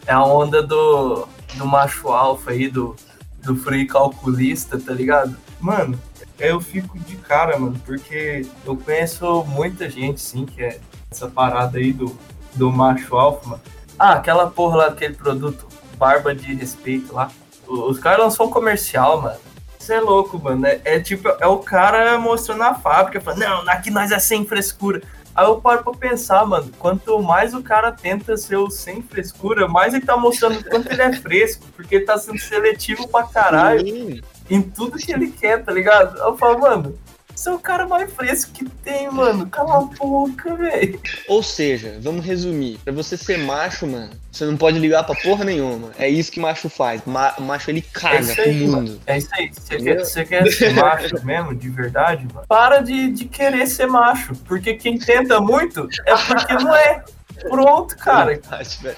É 0.05 0.11
a 0.11 0.23
onda 0.23 0.61
do, 0.61 1.27
do 1.55 1.65
macho 1.65 2.09
alfa 2.09 2.51
aí, 2.51 2.67
do, 2.67 2.95
do 3.41 3.55
free 3.55 3.87
calculista, 3.87 4.77
tá 4.77 4.93
ligado? 4.93 5.35
Mano, 5.61 5.97
eu 6.37 6.59
fico 6.59 6.99
de 6.99 7.15
cara, 7.15 7.57
mano, 7.57 7.79
porque 7.85 8.45
eu 8.65 8.75
conheço 8.75 9.45
muita 9.45 9.89
gente, 9.89 10.19
sim, 10.19 10.45
que 10.45 10.61
é 10.61 10.79
essa 11.09 11.29
parada 11.29 11.77
aí 11.77 11.93
do, 11.93 12.17
do 12.53 12.69
macho 12.69 13.15
alfa, 13.15 13.49
mano. 13.51 13.61
Ah, 13.97 14.13
aquela 14.13 14.49
porra 14.49 14.77
lá, 14.77 14.87
aquele 14.87 15.13
produto, 15.13 15.65
barba 15.97 16.35
de 16.35 16.53
respeito 16.53 17.13
lá. 17.13 17.31
Os 17.65 17.97
caras 17.97 18.25
lançou 18.25 18.47
um 18.47 18.49
comercial, 18.49 19.21
mano. 19.21 19.39
Isso 19.83 19.91
é 19.91 19.99
louco, 19.99 20.39
mano. 20.39 20.65
É, 20.65 20.79
é 20.85 20.99
tipo, 21.01 21.27
é 21.27 21.45
o 21.45 21.57
cara 21.57 22.17
mostrando 22.17 22.63
a 22.63 22.73
fábrica, 22.73 23.19
falando, 23.19 23.41
não, 23.41 23.69
aqui 23.69 23.91
nós 23.91 24.13
é 24.13 24.19
sem 24.19 24.45
frescura. 24.45 25.01
Aí 25.35 25.45
eu 25.45 25.59
paro 25.59 25.83
pra 25.83 25.91
pensar, 25.91 26.45
mano, 26.45 26.71
quanto 26.79 27.21
mais 27.21 27.53
o 27.53 27.61
cara 27.61 27.91
tenta 27.91 28.37
ser 28.37 28.55
o 28.55 28.69
sem 28.69 29.01
frescura, 29.01 29.67
mais 29.67 29.93
ele 29.93 30.05
tá 30.05 30.15
mostrando 30.15 30.63
quanto 30.69 30.89
ele 30.89 31.01
é 31.01 31.11
fresco, 31.11 31.65
porque 31.75 31.95
ele 31.95 32.05
tá 32.05 32.17
sendo 32.17 32.39
seletivo 32.39 33.09
pra 33.09 33.23
caralho. 33.23 33.85
Sim. 33.85 34.21
em 34.49 34.61
tudo 34.61 34.97
que 34.97 35.11
ele 35.11 35.31
quer, 35.31 35.61
tá 35.61 35.71
ligado? 35.71 36.17
Eu 36.17 36.37
falo, 36.37 36.59
mano, 36.59 36.97
você 37.43 37.50
é 37.50 37.53
o 37.53 37.59
cara 37.59 37.88
mais 37.88 38.12
fresco 38.13 38.51
que 38.51 38.63
tem, 38.83 39.09
mano. 39.12 39.45
Cala 39.47 39.77
a 39.77 39.81
boca, 39.81 40.55
velho. 40.55 41.00
Ou 41.27 41.43
seja, 41.43 41.97
vamos 42.01 42.25
resumir. 42.25 42.79
Pra 42.83 42.93
você 42.93 43.17
ser 43.17 43.38
macho, 43.39 43.85
mano, 43.85 44.12
você 44.31 44.45
não 44.45 44.55
pode 44.55 44.79
ligar 44.79 45.03
pra 45.03 45.13
porra 45.15 45.43
nenhuma. 45.43 45.91
É 45.97 46.07
isso 46.07 46.31
que 46.31 46.39
macho 46.39 46.69
faz. 46.69 47.01
Ma 47.05 47.33
macho 47.39 47.69
ele 47.69 47.79
É 47.95 48.00
caga 48.00 48.33
pro 48.33 48.43
aí, 48.43 48.67
mano. 48.67 48.77
mundo. 48.77 49.01
É 49.05 49.17
isso 49.17 49.29
aí. 49.33 49.51
Você 49.53 49.77
quer, 49.77 50.00
você 50.00 50.25
quer 50.25 50.51
ser 50.51 50.73
macho 50.73 51.25
mesmo, 51.25 51.53
de 51.53 51.69
verdade, 51.69 52.25
mano? 52.33 52.45
Para 52.47 52.79
de, 52.79 53.09
de 53.12 53.25
querer 53.25 53.67
ser 53.67 53.88
macho. 53.88 54.33
Porque 54.47 54.75
quem 54.75 54.97
tenta 54.97 55.39
muito 55.41 55.88
é 56.05 56.15
porque 56.15 56.53
não 56.53 56.75
é. 56.75 57.03
Pronto, 57.50 57.97
cara. 57.97 58.39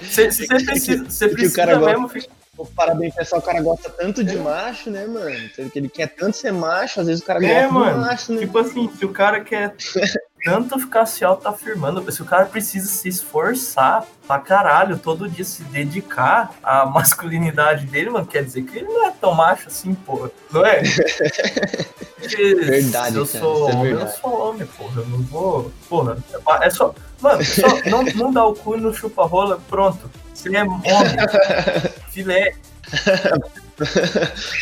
Você 0.00 0.26
precisa, 0.28 1.04
o 1.04 1.30
precisa 1.30 1.56
cara 1.56 1.78
gosta- 1.78 2.28
Parabéns, 2.74 3.14
pessoal. 3.14 3.40
O 3.40 3.44
cara 3.44 3.60
gosta 3.60 3.90
tanto 3.90 4.24
de 4.24 4.36
macho, 4.36 4.90
né, 4.90 5.06
mano? 5.06 5.48
Que 5.72 5.78
ele 5.78 5.88
quer 5.88 6.06
tanto 6.08 6.36
ser 6.36 6.52
macho, 6.52 7.00
às 7.00 7.06
vezes 7.06 7.22
o 7.22 7.26
cara 7.26 7.44
É, 7.44 7.62
gosta 7.62 7.72
mano. 7.72 7.92
de 7.92 7.98
macho, 8.08 8.32
né? 8.32 8.38
Tipo 8.40 8.58
assim, 8.58 8.90
se 8.98 9.04
o 9.04 9.12
cara 9.12 9.40
quer 9.40 9.74
tanto 10.44 10.78
ficar 10.78 11.06
se 11.06 11.24
autoafirmando, 11.24 12.10
se 12.12 12.22
o 12.22 12.24
cara 12.24 12.46
precisa 12.46 12.86
se 12.88 13.08
esforçar 13.08 14.06
pra 14.26 14.38
caralho, 14.38 14.96
todo 14.98 15.28
dia 15.28 15.44
se 15.44 15.62
dedicar 15.64 16.52
à 16.62 16.86
masculinidade 16.88 17.86
dele, 17.86 18.10
mano, 18.10 18.26
quer 18.26 18.44
dizer 18.44 18.62
que 18.62 18.78
ele 18.78 18.86
não 18.86 19.06
é 19.06 19.10
tão 19.10 19.34
macho 19.34 19.68
assim, 19.68 19.94
porra. 19.94 20.30
Não 20.50 20.64
é? 20.64 20.82
Porque 22.18 22.54
Verdade, 22.54 23.12
se 23.12 23.16
eu 23.18 23.26
cara, 23.26 23.40
sou 23.40 23.70
é 23.70 23.74
homem, 23.74 23.92
eu 23.92 24.08
sou 24.08 24.40
homem, 24.48 24.66
porra. 24.66 25.00
Eu 25.00 25.06
não 25.06 25.18
vou. 25.22 25.72
Porra, 25.88 26.16
é 26.62 26.70
só. 26.70 26.92
Mano, 27.20 27.44
só 27.44 27.66
não, 27.90 28.02
não 28.02 28.32
dá 28.32 28.44
o 28.44 28.54
cu 28.54 28.76
e 28.76 28.80
não 28.80 28.92
chupa 28.92 29.24
rola, 29.24 29.60
pronto. 29.68 30.10
Você 30.34 30.54
é 30.54 30.62
homem. 30.62 30.80
Filé. 32.10 32.54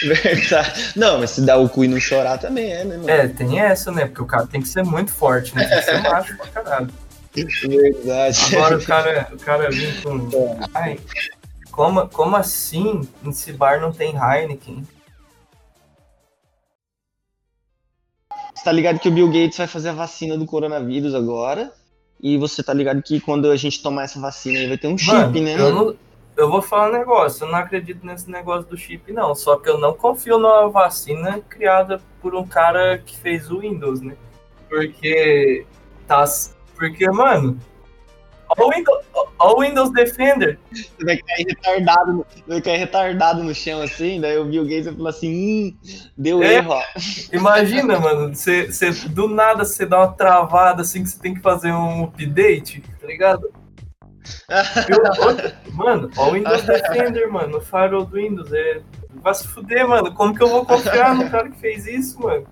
Verdade. 0.02 0.92
Não, 0.96 1.18
mas 1.18 1.30
se 1.30 1.42
dá 1.42 1.56
o 1.56 1.68
cu 1.68 1.84
e 1.84 1.88
não 1.88 2.00
chorar 2.00 2.38
também 2.38 2.72
é, 2.72 2.84
né, 2.84 2.96
mano? 2.96 3.10
É, 3.10 3.28
tem 3.28 3.60
essa, 3.60 3.90
né? 3.90 4.06
Porque 4.06 4.22
o 4.22 4.26
cara 4.26 4.46
tem 4.46 4.60
que 4.60 4.68
ser 4.68 4.84
muito 4.84 5.12
forte, 5.12 5.54
né? 5.54 5.64
Tem 5.64 5.78
que 5.78 5.84
ser 5.84 6.02
macho 6.02 6.36
pra 6.36 6.46
caralho. 6.46 6.90
Verdade. 7.34 8.56
Agora 8.56 8.78
o 8.78 8.84
cara, 8.84 9.28
o 9.32 9.38
cara 9.38 9.70
vem 9.70 10.00
com. 10.00 10.58
Ai, 10.72 11.00
como, 11.72 12.08
como 12.08 12.36
assim 12.36 13.08
nesse 13.22 13.52
bar 13.52 13.80
não 13.80 13.92
tem 13.92 14.14
Heineken? 14.14 14.86
Você 18.54 18.64
tá 18.64 18.70
ligado 18.70 19.00
que 19.00 19.08
o 19.08 19.12
Bill 19.12 19.26
Gates 19.26 19.58
vai 19.58 19.66
fazer 19.66 19.88
a 19.88 19.94
vacina 19.94 20.38
do 20.38 20.46
coronavírus 20.46 21.14
agora? 21.14 21.72
E 22.24 22.38
você 22.38 22.62
tá 22.62 22.72
ligado 22.72 23.02
que 23.02 23.20
quando 23.20 23.50
a 23.50 23.56
gente 23.56 23.82
tomar 23.82 24.04
essa 24.04 24.18
vacina 24.18 24.58
aí 24.58 24.66
vai 24.66 24.78
ter 24.78 24.88
um 24.88 24.96
chip, 24.96 25.12
Mano, 25.12 25.42
né, 25.42 25.60
eu, 25.60 25.74
não, 25.74 25.96
eu 26.38 26.50
vou 26.50 26.62
falar 26.62 26.88
um 26.88 26.92
negócio, 26.98 27.44
eu 27.44 27.50
não 27.50 27.58
acredito 27.58 28.06
nesse 28.06 28.30
negócio 28.30 28.66
do 28.66 28.78
chip, 28.78 29.12
não. 29.12 29.34
Só 29.34 29.58
que 29.58 29.68
eu 29.68 29.76
não 29.76 29.92
confio 29.92 30.38
numa 30.38 30.70
vacina 30.70 31.42
criada 31.46 32.00
por 32.22 32.34
um 32.34 32.46
cara 32.46 32.96
que 32.96 33.14
fez 33.18 33.50
o 33.50 33.58
Windows, 33.58 34.00
né? 34.00 34.16
Porque. 34.70 35.66
Tá. 36.06 36.24
Porque, 36.74 37.06
mano. 37.10 37.58
Olha 38.56 38.66
o 38.66 38.70
Windows, 38.70 39.04
o 39.38 39.60
Windows 39.60 39.92
Defender. 39.92 40.58
Você 40.72 41.04
vai 41.04 41.16
cair 41.18 41.46
retardado, 41.48 42.12
no- 42.12 42.26
vai 42.46 42.60
cair 42.60 42.76
retardado 42.78 43.42
no 43.42 43.54
chão 43.54 43.82
assim, 43.82 44.20
daí 44.20 44.38
o 44.38 44.44
Bill 44.44 44.64
Gates 44.64 44.86
vai 44.86 44.94
falar 44.94 45.10
assim, 45.10 45.32
hum, 45.34 45.76
deu 46.16 46.42
É. 46.42 46.54
erro, 46.54 46.70
ó. 46.72 46.82
Imagina, 47.32 47.98
mano, 47.98 48.34
você, 48.34 48.66
você- 48.70 48.90
do 49.08 49.28
nada 49.28 49.64
você 49.64 49.84
dá 49.86 49.98
uma 49.98 50.12
travada 50.12 50.82
assim 50.82 51.02
que 51.02 51.10
você 51.10 51.18
tem 51.20 51.34
que 51.34 51.40
fazer 51.40 51.72
um 51.72 52.04
update, 52.04 52.82
tá 53.00 53.06
ligado? 53.06 53.52
Eu- 54.88 55.74
mano, 55.74 56.10
ó 56.16 56.28
o 56.30 56.32
Windows 56.32 56.62
Defender, 56.62 57.28
mano, 57.30 57.58
o 57.58 57.60
firewall 57.60 58.06
do 58.06 58.16
Windows, 58.16 58.52
é... 58.52 58.80
vai 59.22 59.34
se 59.34 59.46
fuder, 59.48 59.86
mano, 59.86 60.12
como 60.14 60.34
que 60.34 60.42
eu 60.42 60.48
vou 60.48 60.64
confiar 60.64 61.14
no 61.14 61.28
cara 61.30 61.50
que 61.50 61.58
fez 61.58 61.86
isso, 61.86 62.20
mano? 62.20 62.46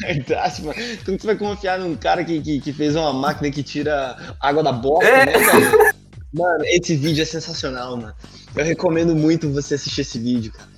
Verdade, 0.00 0.62
mano. 0.62 0.74
Como 1.04 1.18
você 1.18 1.26
vai 1.26 1.36
confiar 1.36 1.78
num 1.78 1.96
cara 1.96 2.24
que, 2.24 2.40
que, 2.40 2.60
que 2.60 2.72
fez 2.72 2.96
uma 2.96 3.12
máquina 3.12 3.50
que 3.50 3.62
tira 3.62 4.34
água 4.40 4.62
da 4.62 4.72
bosta, 4.72 5.06
É. 5.06 5.26
né, 5.26 5.32
velho? 5.38 5.92
Mano, 6.34 6.64
esse 6.64 6.96
vídeo 6.96 7.22
é 7.22 7.26
sensacional, 7.26 7.96
mano. 7.96 8.14
Eu 8.56 8.64
recomendo 8.64 9.14
muito 9.14 9.50
você 9.52 9.74
assistir 9.74 10.00
esse 10.00 10.18
vídeo, 10.18 10.52
cara. 10.52 10.68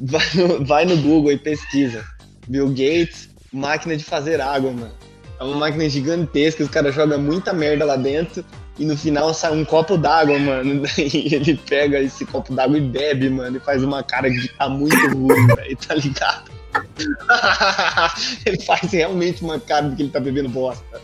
Vai 0.00 0.26
no, 0.34 0.64
vai 0.64 0.84
no 0.84 0.96
Google 0.96 1.32
e 1.32 1.38
pesquisa. 1.38 2.04
Bill 2.48 2.68
Gates, 2.70 3.28
máquina 3.52 3.96
de 3.96 4.04
fazer 4.04 4.40
água, 4.40 4.72
mano. 4.72 4.92
É 5.38 5.44
uma 5.44 5.56
máquina 5.56 5.88
gigantesca, 5.88 6.62
os 6.64 6.70
caras 6.70 6.94
jogam 6.94 7.20
muita 7.20 7.52
merda 7.52 7.84
lá 7.84 7.96
dentro 7.96 8.44
e 8.78 8.84
no 8.84 8.96
final 8.96 9.32
sai 9.34 9.52
um 9.52 9.64
copo 9.64 9.96
d'água, 9.96 10.38
mano. 10.38 10.82
Daí 10.82 11.28
ele 11.34 11.56
pega 11.68 12.00
esse 12.00 12.24
copo 12.24 12.54
d'água 12.54 12.78
e 12.78 12.80
bebe, 12.80 13.28
mano, 13.28 13.56
e 13.56 13.60
faz 13.60 13.82
uma 13.82 14.02
cara 14.02 14.30
de 14.30 14.48
que 14.48 14.56
tá 14.56 14.68
muito 14.68 14.96
ruim, 15.08 15.46
velho, 15.54 15.76
tá 15.76 15.94
ligado? 15.94 16.50
ele 18.46 18.60
faz 18.62 18.90
realmente 18.90 19.42
uma 19.42 19.60
cara 19.60 19.90
de 19.90 19.96
que 19.96 20.02
ele 20.02 20.10
tá 20.10 20.20
bebendo 20.20 20.48
bosta. 20.48 21.00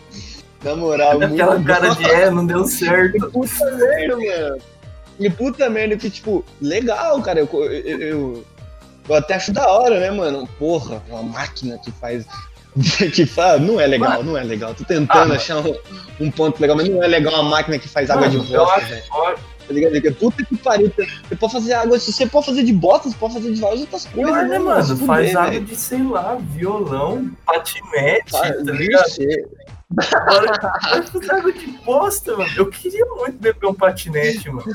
Na 0.65 0.75
moral, 0.75 1.21
muito 1.21 1.35
Aquela 1.35 1.63
cara 1.63 1.91
de 1.91 2.05
é, 2.05 2.31
não 2.31 2.45
deu 2.45 2.65
certo. 2.65 3.31
Puta 3.31 3.65
merda, 3.77 4.17
mano. 4.17 4.59
E 5.21 5.31
puta 5.31 5.69
merda, 5.69 5.97
que 5.97 6.11
tipo, 6.11 6.45
legal, 6.61 7.21
cara. 7.23 7.41
Eu, 7.41 7.49
eu, 7.53 7.99
eu, 8.01 8.45
eu 9.09 9.15
até 9.15 9.35
acho 9.35 9.53
da 9.53 9.69
hora, 9.69 10.01
né, 10.01 10.11
mano? 10.11 10.49
Porra, 10.59 11.03
uma 11.09 11.23
máquina 11.23 11.79
que 11.79 11.91
faz. 11.93 12.25
que 13.15 13.27
faz. 13.27 13.61
Não 13.61 13.81
é 13.81 13.87
legal, 13.87 14.23
não 14.23 14.37
é 14.37 14.43
legal. 14.45 14.75
Tô 14.75 14.85
tentando 14.85 15.33
Ah, 15.33 15.37
achar 15.37 15.59
um, 15.59 15.75
um 16.21 16.31
ponto 16.31 16.61
legal, 16.61 16.77
mas 16.77 16.89
não 16.89 17.03
é 17.03 17.07
legal 17.07 17.35
uma 17.35 17.43
máquina 17.51 17.79
que 17.79 17.89
faz 17.89 18.11
água 18.11 18.29
de 18.29 18.39
Mano, 18.39 18.51
eu 18.55 18.65
bosta, 18.65 18.81
velho. 18.81 19.03
Tá 19.69 19.75
ligado? 19.75 20.15
Puta 20.15 20.45
que 20.45 20.57
pariu. 20.57 20.91
Você 21.29 21.37
pode 21.37 21.53
fazer 21.53 21.73
água, 21.75 21.99
se 21.99 22.11
você 22.13 22.27
pode 22.27 22.47
fazer 22.47 22.63
de 22.63 22.73
bosta, 22.73 23.11
você 23.11 23.17
pode 23.17 23.35
fazer 23.35 23.53
de 23.53 23.61
várias 23.61 23.81
outras 23.83 24.07
coisas. 24.07 24.33
Pior, 24.33 24.47
né, 24.49 24.59
mano? 24.59 24.83
fuder, 24.87 25.07
Faz 25.07 25.37
água 25.37 25.51
velho. 25.51 25.65
de, 25.67 25.77
sei 25.77 26.03
lá, 26.03 26.39
violão, 26.41 27.31
patinete, 27.45 28.31
Faz- 28.31 28.65
tá 28.65 28.73
ligado? 28.73 29.05
Fazer 29.11 29.47
água 31.33 31.53
de 31.53 31.67
bosta, 31.85 32.37
mano. 32.37 32.51
Eu 32.57 32.67
queria 32.67 33.05
muito 33.17 33.39
beber 33.39 33.67
um 33.67 33.75
patinete, 33.75 34.49
mano. 34.51 34.65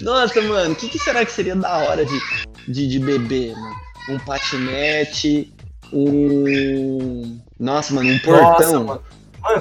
Nossa, 0.00 0.40
mano, 0.42 0.72
o 0.72 0.76
que, 0.76 0.88
que 0.88 0.98
será 0.98 1.24
que 1.24 1.32
seria 1.32 1.56
da 1.56 1.76
hora 1.78 2.04
de, 2.04 2.20
de, 2.68 2.86
de 2.88 2.98
beber, 2.98 3.52
mano? 3.54 3.74
Um 4.10 4.18
patinete, 4.18 5.53
um. 5.92 7.38
Nossa, 7.58 7.94
mano, 7.94 8.10
um 8.12 8.18
portão. 8.18 8.50
Nossa, 8.50 8.80
mano. 8.80 9.02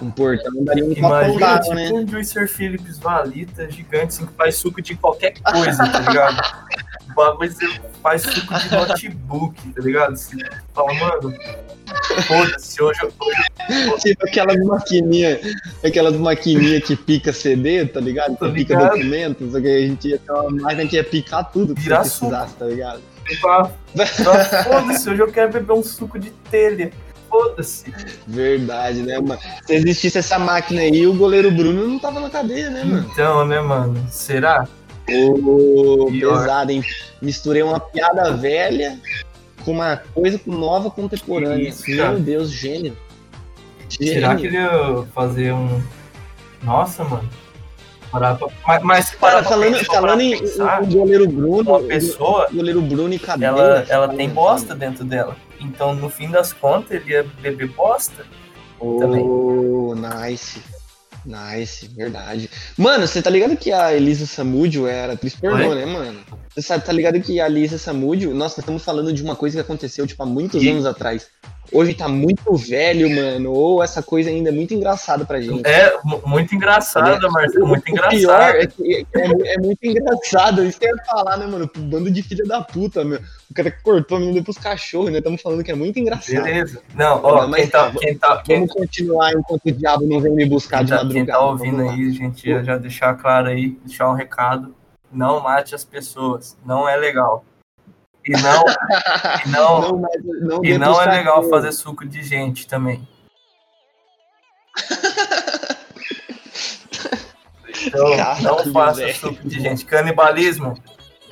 Um 0.02 0.12
portão 0.12 0.64
daria 0.64 0.86
um 0.86 0.94
d'água, 0.94 1.60
tipo 1.60 1.76
né? 1.76 1.92
um 1.92 2.08
Juicer 2.08 2.48
Phillips 2.48 3.00
Valita 3.00 3.70
gigante, 3.70 4.06
assim, 4.06 4.26
que 4.26 4.34
faz 4.34 4.56
suco 4.56 4.82
de 4.82 4.96
qualquer 4.96 5.34
coisa, 5.42 5.86
tá 5.88 6.00
ligado? 6.00 6.42
O 7.12 7.16
bagulho 7.16 7.54
faz 8.02 8.22
suco 8.24 8.58
de 8.58 8.72
notebook, 8.72 9.70
tá 9.74 9.82
ligado? 9.82 10.16
Você 10.16 10.36
fala, 10.74 10.94
mano, 10.96 11.34
foda-se, 12.26 12.82
hoje 12.82 13.00
eu 13.04 13.14
hoje 13.20 14.00
Tipo 14.02 14.26
aquelas 14.26 14.58
maquininhas, 14.66 15.40
aquelas 15.84 16.16
maquininhas 16.16 16.84
que 16.86 16.96
pica 16.96 17.32
CD, 17.32 17.86
tá 17.86 18.00
ligado? 18.00 18.36
Tô 18.38 18.48
Que 18.48 18.54
pica 18.54 18.74
ligado. 18.74 18.96
documentos, 18.96 19.52
que 19.52 19.68
a 19.68 19.80
gente 19.82 20.08
ia 20.08 20.18
ter 20.18 20.32
uma 20.32 20.50
máquina 20.50 20.88
que 20.88 20.96
ia 20.96 21.04
picar 21.04 21.52
tudo 21.52 21.76
que 21.76 21.82
Virar 21.82 22.00
precisasse, 22.00 22.56
tá 22.56 22.66
ligado? 22.66 23.02
Eu 23.30 23.38
falo, 23.38 23.72
"Ah, 24.00 24.64
foda-se, 24.64 25.10
hoje 25.10 25.22
eu 25.22 25.32
quero 25.32 25.52
beber 25.52 25.74
um 25.74 25.84
suco 25.84 26.20
de 26.20 26.30
telha. 26.52 26.92
Foda-se. 27.30 27.92
Verdade, 28.28 29.02
né, 29.02 29.20
mano? 29.20 29.40
Se 29.66 29.74
existisse 29.74 30.20
essa 30.20 30.38
máquina 30.38 30.82
aí, 30.82 31.08
o 31.08 31.14
goleiro 31.16 31.50
Bruno 31.52 31.88
não 31.88 31.98
tava 31.98 32.20
na 32.20 32.30
cadeia, 32.30 32.70
né, 32.70 32.84
mano? 32.84 33.10
Então, 33.12 33.46
né, 33.46 33.60
mano? 33.60 34.06
Será? 34.10 34.68
Ô, 35.10 36.08
Pior. 36.12 36.40
pesado, 36.40 36.72
hein? 36.72 36.84
Misturei 37.22 37.64
uma 37.64 37.80
piada 37.80 38.34
velha 38.34 39.00
com 39.66 39.72
uma 39.72 39.98
coisa 39.98 40.40
nova 40.46 40.90
contemporânea. 40.92 41.70
Isso. 41.70 41.90
Meu 41.90 42.20
Deus, 42.20 42.52
gênio. 42.52 42.96
Gênio. 43.90 44.14
Será 44.14 44.36
que 44.36 44.48
ele 44.48 44.58
ia 44.58 45.06
fazer 45.14 45.54
um. 45.54 45.82
Nossa, 46.62 47.04
mano. 47.04 47.28
Pra... 48.14 48.38
Mas, 48.84 49.10
Cara, 49.16 49.44
falando, 49.44 49.84
falando 49.86 50.22
em, 50.22 50.34
em 50.36 50.94
goleiro 50.94 51.28
Bruno, 51.28 51.72
uma 51.72 51.80
pessoa, 51.82 52.48
o 52.52 52.56
goleiro 52.56 52.80
Bruno 52.82 53.14
e 53.14 53.18
cadeira. 53.20 53.56
ela, 53.58 53.86
ela 53.90 54.08
tem 54.10 54.30
bosta 54.30 54.76
dentro 54.76 55.04
dela. 55.04 55.36
Então, 55.60 55.96
no 55.96 56.10
fim 56.10 56.30
das 56.30 56.54
contas, 56.54 56.92
ele 56.92 57.12
ia 57.12 57.24
beber 57.42 57.70
bosta. 57.70 58.24
também. 59.00 59.24
Oh, 59.24 59.96
nice. 59.96 60.62
Nice, 61.26 61.88
verdade. 61.88 62.50
Mano, 62.78 63.08
você 63.08 63.22
tá 63.22 63.30
ligado 63.30 63.56
que 63.56 63.72
a 63.72 63.94
Elisa 63.94 64.26
Samudio 64.26 64.86
era 64.88 65.14
atriz 65.14 65.34
pornô, 65.36 65.70
Oi? 65.70 65.76
né, 65.76 65.86
mano? 65.86 66.20
Você 66.54 66.62
sabe, 66.62 66.86
tá 66.86 66.92
ligado 66.92 67.20
que 67.22 67.40
a 67.40 67.48
Elisa 67.48 67.78
Samudio, 67.78 68.34
nossa, 68.34 68.60
estamos 68.60 68.84
falando 68.84 69.14
de 69.14 69.24
uma 69.24 69.36
coisa 69.36 69.56
que 69.56 69.62
aconteceu, 69.62 70.06
tipo, 70.06 70.22
há 70.22 70.26
muitos 70.26 70.62
E- 70.62 70.70
anos 70.70 70.86
atrás. 70.86 71.28
Hoje 71.74 71.94
tá 71.94 72.08
muito 72.08 72.54
velho, 72.56 73.10
mano. 73.10 73.52
Ou 73.52 73.84
essa 73.84 74.04
coisa 74.04 74.30
ainda 74.30 74.50
é 74.50 74.52
muito 74.52 74.74
engraçada 74.74 75.26
pra 75.26 75.42
gente. 75.42 75.68
É 75.68 75.98
mu- 76.04 76.22
muito 76.26 76.54
engraçada, 76.54 77.28
Marcelo. 77.30 77.68
Muito 77.68 77.82
O 77.82 77.84
pior 77.94 78.12
engraçada. 78.14 78.58
é 78.64 78.68
que 78.68 79.08
é, 79.14 79.54
é 79.56 79.58
muito 79.58 79.80
engraçado. 79.84 80.64
Isso 80.64 80.80
que 80.80 80.86
eu 80.86 80.96
ia 80.96 81.04
falar, 81.06 81.38
né, 81.38 81.48
mano? 81.48 81.70
Bando 81.76 82.12
de 82.12 82.22
filha 82.22 82.44
da 82.46 82.62
puta, 82.62 83.04
meu. 83.04 83.20
O 83.50 83.54
cara 83.54 83.72
que 83.72 83.82
cortou 83.84 84.18
a 84.18 84.20
menina 84.20 84.44
pros 84.44 84.58
cachorros, 84.58 85.12
né? 85.12 85.18
Estamos 85.18 85.42
falando 85.42 85.64
que 85.64 85.72
é 85.72 85.76
muito 85.76 86.00
engraçado. 86.00 86.44
Beleza. 86.44 86.82
Não, 86.96 87.20
ó, 87.24 87.48
mas 87.48 87.62
quem 87.62 87.70
tá, 87.70 87.90
tá, 87.92 88.00
quem 88.00 88.18
tá, 88.18 88.42
quem, 88.44 88.56
Vamos 88.60 88.74
continuar 88.74 89.32
enquanto 89.34 89.66
o 89.66 89.72
diabo 89.72 90.06
não 90.06 90.20
vem 90.20 90.32
me 90.34 90.46
buscar 90.46 90.78
quem 90.78 90.86
de 90.86 90.92
tá, 90.92 90.98
madrugada. 90.98 91.26
quem 91.26 91.34
tá 91.34 91.40
ouvindo 91.40 91.78
Vamos 91.78 91.92
lá. 91.92 91.94
aí, 91.98 92.12
gente 92.12 92.50
ia 92.50 92.64
já 92.64 92.78
deixar 92.78 93.16
claro 93.16 93.48
aí, 93.48 93.78
deixar 93.86 94.10
um 94.10 94.14
recado. 94.14 94.76
Não 95.12 95.40
mate 95.40 95.76
as 95.76 95.84
pessoas. 95.84 96.58
Não 96.66 96.88
é 96.90 96.96
legal. 96.98 97.46
E 98.26 98.32
não, 98.32 98.64
e 99.46 99.50
não, 99.50 99.82
Não, 99.82 99.98
mas 100.00 100.24
não 100.42 100.64
e 100.66 100.78
não 100.78 101.02
é 101.02 101.06
legal 101.18 101.44
fazer 101.50 101.72
suco 101.72 102.06
de 102.06 102.24
gente 102.24 102.66
também. 102.68 103.06
Então, 107.86 108.10
não 108.42 108.74
faça 108.74 109.14
suco 109.14 109.48
de 109.48 109.60
gente. 109.60 109.86
Canibalismo, 109.86 110.76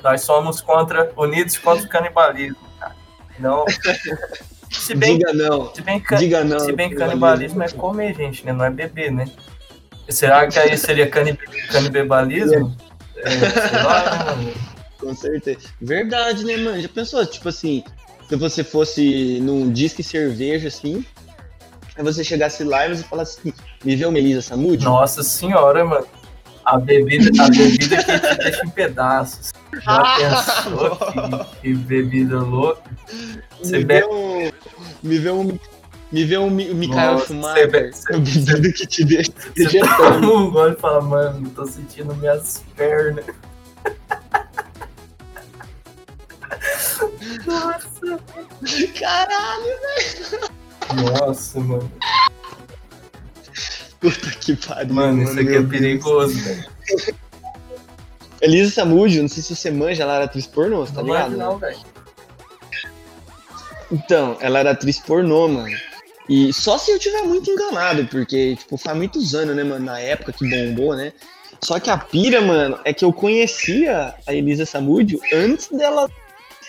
nós 0.02 0.20
somos 0.22 0.60
contra, 0.60 1.10
unidos 1.16 1.56
contra 1.58 1.84
o 1.84 1.88
canibalismo. 1.88 2.56
cara. 2.78 2.94
Não. 3.38 3.64
Se 4.70 4.94
bem, 4.94 5.18
Diga 5.18 5.34
não. 5.34 5.74
se 5.74 5.82
bem, 5.82 6.00
ca- 6.00 6.16
Diga 6.16 6.42
não. 6.44 6.58
se 6.58 6.72
bem 6.72 6.88
que 6.88 6.94
canibalismo 6.96 7.62
é 7.62 7.68
comer 7.68 8.14
gente, 8.14 8.42
né? 8.46 8.54
Não 8.54 8.64
é 8.64 8.70
beber, 8.70 9.12
né? 9.12 9.26
Será 10.08 10.46
que 10.46 10.58
aí 10.58 10.78
seria 10.78 11.10
cani- 11.10 11.36
canibalismo? 11.70 12.74
É, 13.16 13.30
sei 13.30 13.82
lá, 13.82 14.02
né, 14.02 14.34
mano? 14.34 14.52
Com 15.02 15.14
certeza. 15.14 15.58
Verdade, 15.80 16.44
né, 16.44 16.56
mano? 16.56 16.80
Já 16.80 16.88
pensou, 16.88 17.26
tipo 17.26 17.48
assim, 17.48 17.82
se 18.28 18.36
você 18.36 18.62
fosse 18.62 19.40
num 19.42 19.70
disque 19.70 20.02
cerveja, 20.02 20.68
assim, 20.68 21.04
aí 21.96 22.04
você 22.04 22.22
chegasse 22.22 22.62
lá 22.62 22.86
e 22.86 22.96
você 22.96 23.02
falasse 23.02 23.38
assim, 23.40 23.52
me 23.84 23.96
vê 23.96 24.06
o 24.06 24.12
Melissa 24.12 24.40
Samud? 24.42 24.82
Nossa 24.84 25.22
senhora, 25.22 25.84
mano. 25.84 26.06
A 26.64 26.78
bebida, 26.78 27.28
a 27.42 27.48
bebida 27.48 27.96
que 27.96 28.18
te 28.20 28.36
deixa 28.38 28.64
em 28.64 28.70
pedaços. 28.70 29.50
Já 29.82 30.16
pensou 30.16 30.96
que, 30.96 31.60
que 31.60 31.74
bebida 31.74 32.38
louca? 32.38 32.82
Você 33.60 33.78
me, 33.78 33.78
vê 33.78 33.84
bebe. 33.84 34.06
um, 34.06 34.50
me 35.02 35.18
vê 35.18 35.30
um. 35.32 35.58
Me 36.12 36.24
vê 36.26 36.36
um 36.38 36.50
Mi- 36.50 36.72
Mikael 36.74 37.18
Schumacher. 37.20 37.64
você 37.64 37.66
bebe- 37.66 37.92
você- 37.92 38.12
uma 38.14 38.20
bebida 38.20 38.72
que 38.74 38.86
te 38.86 39.02
deixa 39.04 39.32
Você 39.56 39.80
toma 39.96 40.32
um 40.34 40.50
gole 40.50 40.74
e 40.74 40.80
fala, 40.80 41.00
mano, 41.00 41.48
tô 41.50 41.66
sentindo 41.66 42.14
minhas 42.14 42.62
pernas. 42.76 43.24
Caralho, 48.98 49.76
Nossa, 51.18 51.60
mano. 51.60 51.90
puta 54.00 54.30
que 54.40 54.56
pariu. 54.56 54.94
Mano, 54.94 55.22
isso 55.22 55.32
aqui 55.32 55.48
é 55.48 55.52
Deus. 55.60 55.68
perigoso, 55.70 56.34
velho. 56.40 56.64
Elisa 58.40 58.72
Samúdio, 58.72 59.22
não 59.22 59.28
sei 59.28 59.42
se 59.42 59.54
você 59.54 59.70
manja, 59.70 60.02
ela 60.02 60.16
era 60.16 60.24
atriz 60.24 60.46
pornô, 60.46 60.84
tá 60.86 60.94
Não 60.94 61.04
ligado? 61.04 61.30
manja 61.30 61.44
não, 61.44 61.58
velho. 61.58 61.78
Então, 63.90 64.36
ela 64.40 64.58
era 64.58 64.70
atriz 64.72 64.98
pornô, 64.98 65.46
mano. 65.48 65.76
E 66.28 66.52
só 66.52 66.78
se 66.78 66.90
eu 66.90 66.98
tiver 66.98 67.22
muito 67.22 67.50
enganado, 67.50 68.06
porque, 68.06 68.56
tipo, 68.56 68.76
faz 68.76 68.96
muitos 68.96 69.34
anos, 69.34 69.54
né, 69.54 69.62
mano, 69.64 69.84
na 69.84 69.98
época 70.00 70.32
que 70.32 70.48
bombou, 70.48 70.96
né? 70.96 71.12
Só 71.62 71.78
que 71.78 71.90
a 71.90 71.98
pira, 71.98 72.40
mano, 72.40 72.78
é 72.84 72.92
que 72.92 73.04
eu 73.04 73.12
conhecia 73.12 74.14
a 74.26 74.34
Elisa 74.34 74.66
Samúdio 74.66 75.20
antes 75.32 75.68
dela 75.68 76.10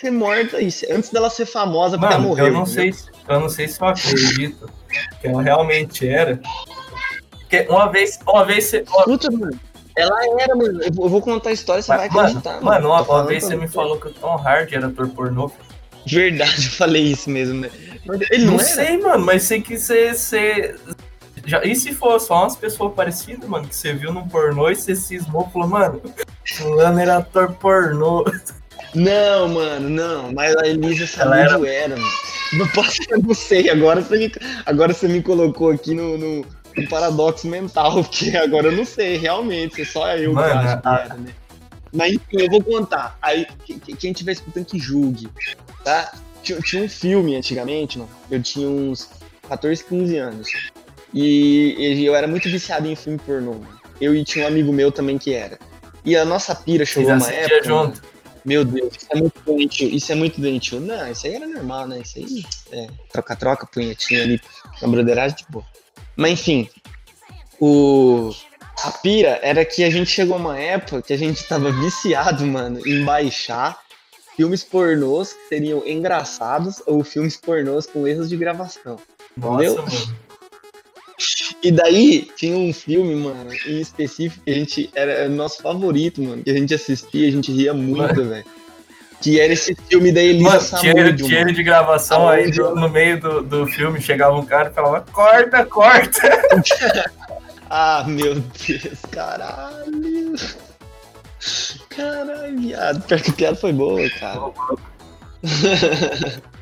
ser 0.04 0.10
morta, 0.10 0.60
e 0.60 0.70
se- 0.70 0.90
antes 0.92 1.10
dela 1.10 1.30
ser 1.30 1.46
famosa 1.46 1.96
porque 1.98 2.12
ela 2.12 2.18
Mano, 2.22 2.28
morreu. 2.28 2.46
eu 2.46 2.52
não 2.52 2.66
sei, 2.66 2.92
se- 2.92 3.08
eu 3.28 3.40
não 3.40 3.48
sei 3.48 3.66
se 3.68 3.80
eu 3.80 3.86
acredito 3.88 4.68
que 5.20 5.26
ela 5.28 5.42
realmente 5.42 6.06
era. 6.06 6.40
Porque 7.40 7.66
uma 7.70 7.90
vez, 7.90 8.18
uma 8.26 8.44
vez 8.44 8.64
você. 8.64 8.84
Uma, 8.88 8.98
Escuta, 9.00 9.30
mano. 9.30 9.60
Ela 9.96 10.20
era, 10.40 10.54
mano. 10.56 10.82
Eu 10.82 10.92
vou 10.92 11.06
eu 11.06 11.10
vou 11.10 11.22
contar 11.22 11.50
a 11.50 11.52
história, 11.52 11.80
você 11.80 11.88
vai 11.96 12.08
mano, 12.08 12.20
acreditar. 12.28 12.60
mano, 12.60 12.88
uma, 12.88 12.96
Tô 12.98 13.02
uma 13.02 13.04
falando 13.04 13.28
vez 13.28 13.44
você 13.44 13.56
me 13.56 13.68
falou 13.68 13.98
que 13.98 14.08
o 14.08 14.12
Tom 14.12 14.36
Hardy 14.36 14.74
era 14.74 14.88
ator 14.88 15.08
pornô. 15.08 15.50
Verdade, 16.06 16.66
eu 16.66 16.72
falei 16.72 17.02
isso 17.04 17.30
mesmo, 17.30 17.60
né? 17.60 17.70
Mas 18.04 18.20
Ele 18.30 18.44
Não, 18.44 18.52
não, 18.54 18.58
sei, 18.58 18.98
mano, 18.98 19.24
mas 19.24 19.44
sei 19.44 19.62
que 19.62 19.78
você. 19.78 20.12
você 20.12 20.74
já, 21.46 21.62
e 21.64 21.74
se 21.76 21.92
for 21.94 22.18
só 22.20 22.42
umas 22.42 22.56
pessoas 22.56 22.92
parecidas, 22.94 23.48
mano, 23.48 23.66
que 23.68 23.74
você 23.76 23.92
viu 23.92 24.12
num 24.12 24.26
pornô 24.28 24.68
e 24.70 24.74
você 24.76 24.94
cismou 24.96 25.46
e 25.48 25.52
falou, 25.52 25.68
mano, 25.68 26.02
fulano 26.56 26.98
era 27.00 27.18
ator 27.18 27.52
pornô. 27.54 28.24
Não, 28.94 29.48
mano, 29.48 29.88
não. 29.88 30.32
Mas 30.32 30.54
a 30.56 30.66
Elisa 30.66 31.04
Ela 31.20 31.46
Samúdio 31.48 31.66
era, 31.66 31.96
mano. 31.96 32.12
Não 32.54 32.68
posso, 32.68 32.98
eu 33.10 33.18
não 33.22 33.34
sei. 33.34 33.68
Agora 33.70 34.00
você 34.00 34.16
me, 34.18 34.32
agora 34.66 34.94
você 34.94 35.08
me 35.08 35.22
colocou 35.22 35.70
aqui 35.70 35.94
no, 35.94 36.16
no, 36.16 36.46
no 36.76 36.88
paradoxo 36.88 37.46
mental, 37.48 38.02
porque 38.04 38.36
agora 38.36 38.68
eu 38.68 38.72
não 38.72 38.84
sei, 38.84 39.16
realmente. 39.16 39.84
Só 39.84 40.16
eu 40.16 40.32
Mano, 40.32 40.48
que 40.60 40.66
acho 40.66 40.82
que 40.82 40.88
a- 40.88 41.00
era, 41.04 41.14
né? 41.14 41.30
Mas 41.92 42.12
enfim, 42.14 42.24
eu 42.42 42.50
vou 42.50 42.62
contar. 42.62 43.16
Aí, 43.22 43.46
que- 43.64 43.78
que- 43.78 43.96
quem 43.96 44.10
estiver 44.12 44.32
escutando 44.32 44.64
que 44.64 44.78
julgue, 44.78 45.28
tá? 45.84 46.12
Tinha, 46.42 46.58
tinha 46.60 46.82
um 46.82 46.88
filme 46.88 47.36
antigamente, 47.36 47.98
mano. 47.98 48.10
Eu 48.30 48.42
tinha 48.42 48.68
uns 48.68 49.08
14, 49.48 49.84
15 49.84 50.16
anos. 50.18 50.48
E, 51.12 52.04
eu 52.04 52.14
era 52.14 52.26
muito 52.26 52.48
viciado 52.50 52.86
em 52.88 52.96
filme 52.96 53.18
pornô. 53.24 53.60
Eu 54.00 54.14
e 54.14 54.24
tinha 54.24 54.44
um 54.44 54.48
amigo 54.48 54.72
meu 54.72 54.90
também 54.90 55.16
que 55.16 55.32
era. 55.32 55.58
E 56.04 56.16
a 56.16 56.24
nossa 56.24 56.54
pira 56.54 56.84
chegou 56.84 57.12
uma 57.12 57.30
época. 57.30 57.64
junto. 57.64 58.02
Meu 58.44 58.64
Deus, 58.64 58.94
isso 58.96 59.06
é 59.10 59.16
muito 59.16 59.40
doentio. 59.40 59.88
Isso 59.88 60.12
é 60.12 60.14
muito 60.14 60.40
doentio. 60.40 60.80
Não, 60.80 61.10
isso 61.10 61.26
aí 61.26 61.34
era 61.34 61.46
normal, 61.46 61.88
né? 61.88 62.02
Isso 62.04 62.18
aí 62.18 62.44
é 62.72 62.88
troca-troca, 63.10 63.66
punhetinha 63.66 64.22
ali 64.22 64.40
na 64.82 64.88
broderagem, 64.88 65.36
tipo. 65.36 65.64
Mas 66.16 66.32
enfim, 66.32 66.68
o. 67.58 68.32
A 68.82 68.90
pira 68.90 69.38
era 69.40 69.64
que 69.64 69.84
a 69.84 69.90
gente 69.90 70.10
chegou 70.10 70.36
uma 70.36 70.58
época 70.58 71.00
que 71.00 71.12
a 71.12 71.16
gente 71.16 71.44
tava 71.44 71.70
viciado, 71.70 72.44
mano, 72.44 72.86
em 72.86 73.04
baixar 73.04 73.80
filmes 74.36 74.64
pornôs 74.64 75.32
que 75.32 75.48
seriam 75.48 75.86
engraçados 75.86 76.82
ou 76.84 77.04
filmes 77.04 77.36
pornôs 77.36 77.86
com 77.86 78.06
erros 78.06 78.28
de 78.28 78.36
gravação. 78.36 78.98
Nossa, 79.36 79.64
Entendeu? 79.64 79.84
mano. 79.84 80.16
E 81.64 81.72
daí 81.72 82.28
tinha 82.36 82.58
um 82.58 82.74
filme, 82.74 83.14
mano, 83.16 83.50
em 83.66 83.80
específico 83.80 84.44
que 84.44 84.50
a 84.50 84.54
gente 84.54 84.90
era, 84.94 85.26
nosso 85.30 85.62
favorito, 85.62 86.22
mano, 86.22 86.42
que 86.42 86.50
a 86.50 86.54
gente 86.54 86.74
assistia, 86.74 87.26
a 87.26 87.30
gente 87.30 87.50
ria 87.50 87.72
muito, 87.72 88.22
velho. 88.22 88.44
Que 89.22 89.40
era 89.40 89.50
esse 89.50 89.74
filme 89.88 90.12
da 90.12 90.20
Elisa 90.20 90.50
Mano, 90.50 90.60
tinha, 90.60 90.92
Samúdio, 90.92 91.16
tinha 91.16 91.38
mano. 91.38 91.48
ele 91.48 91.56
de 91.56 91.62
gravação 91.62 92.28
aí 92.28 92.44
Aonde? 92.44 92.58
no, 92.58 92.74
no 92.74 92.90
meio 92.90 93.18
do, 93.18 93.42
do 93.42 93.66
filme, 93.66 93.98
chegava 93.98 94.36
um 94.36 94.44
cara 94.44 94.68
e 94.68 94.74
falava, 94.74 95.06
corta, 95.10 95.64
corta. 95.64 96.20
Ah, 97.76 98.04
meu 98.06 98.34
Deus, 98.34 99.00
caralho. 99.10 100.34
Caralho, 101.88 102.60
viado. 102.60 103.02
Pior 103.02 103.20
que 103.20 103.30
a 103.30 103.34
piada 103.34 103.56
foi 103.56 103.72
boa, 103.72 104.08
cara. 104.20 104.52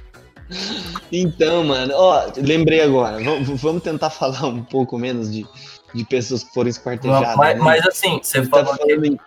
então, 1.11 1.65
mano, 1.65 1.93
ó, 1.97 2.27
lembrei 2.37 2.81
agora. 2.83 3.23
Vamos, 3.23 3.61
vamos 3.61 3.83
tentar 3.83 4.11
falar 4.11 4.47
um 4.47 4.63
pouco 4.63 4.99
menos 4.99 5.33
de, 5.33 5.47
de 5.95 6.05
pessoas 6.05 6.45
que 6.45 6.53
foram 6.53 6.69
esquartejadas. 6.69 7.37
mas, 7.37 7.59
né? 7.59 7.65
mas 7.65 7.87
assim, 7.87 8.21
você 8.23 8.47
tá 8.47 8.65
falou 8.65 8.73
que 8.79 8.89
falando 8.89 9.05
em... 9.05 9.19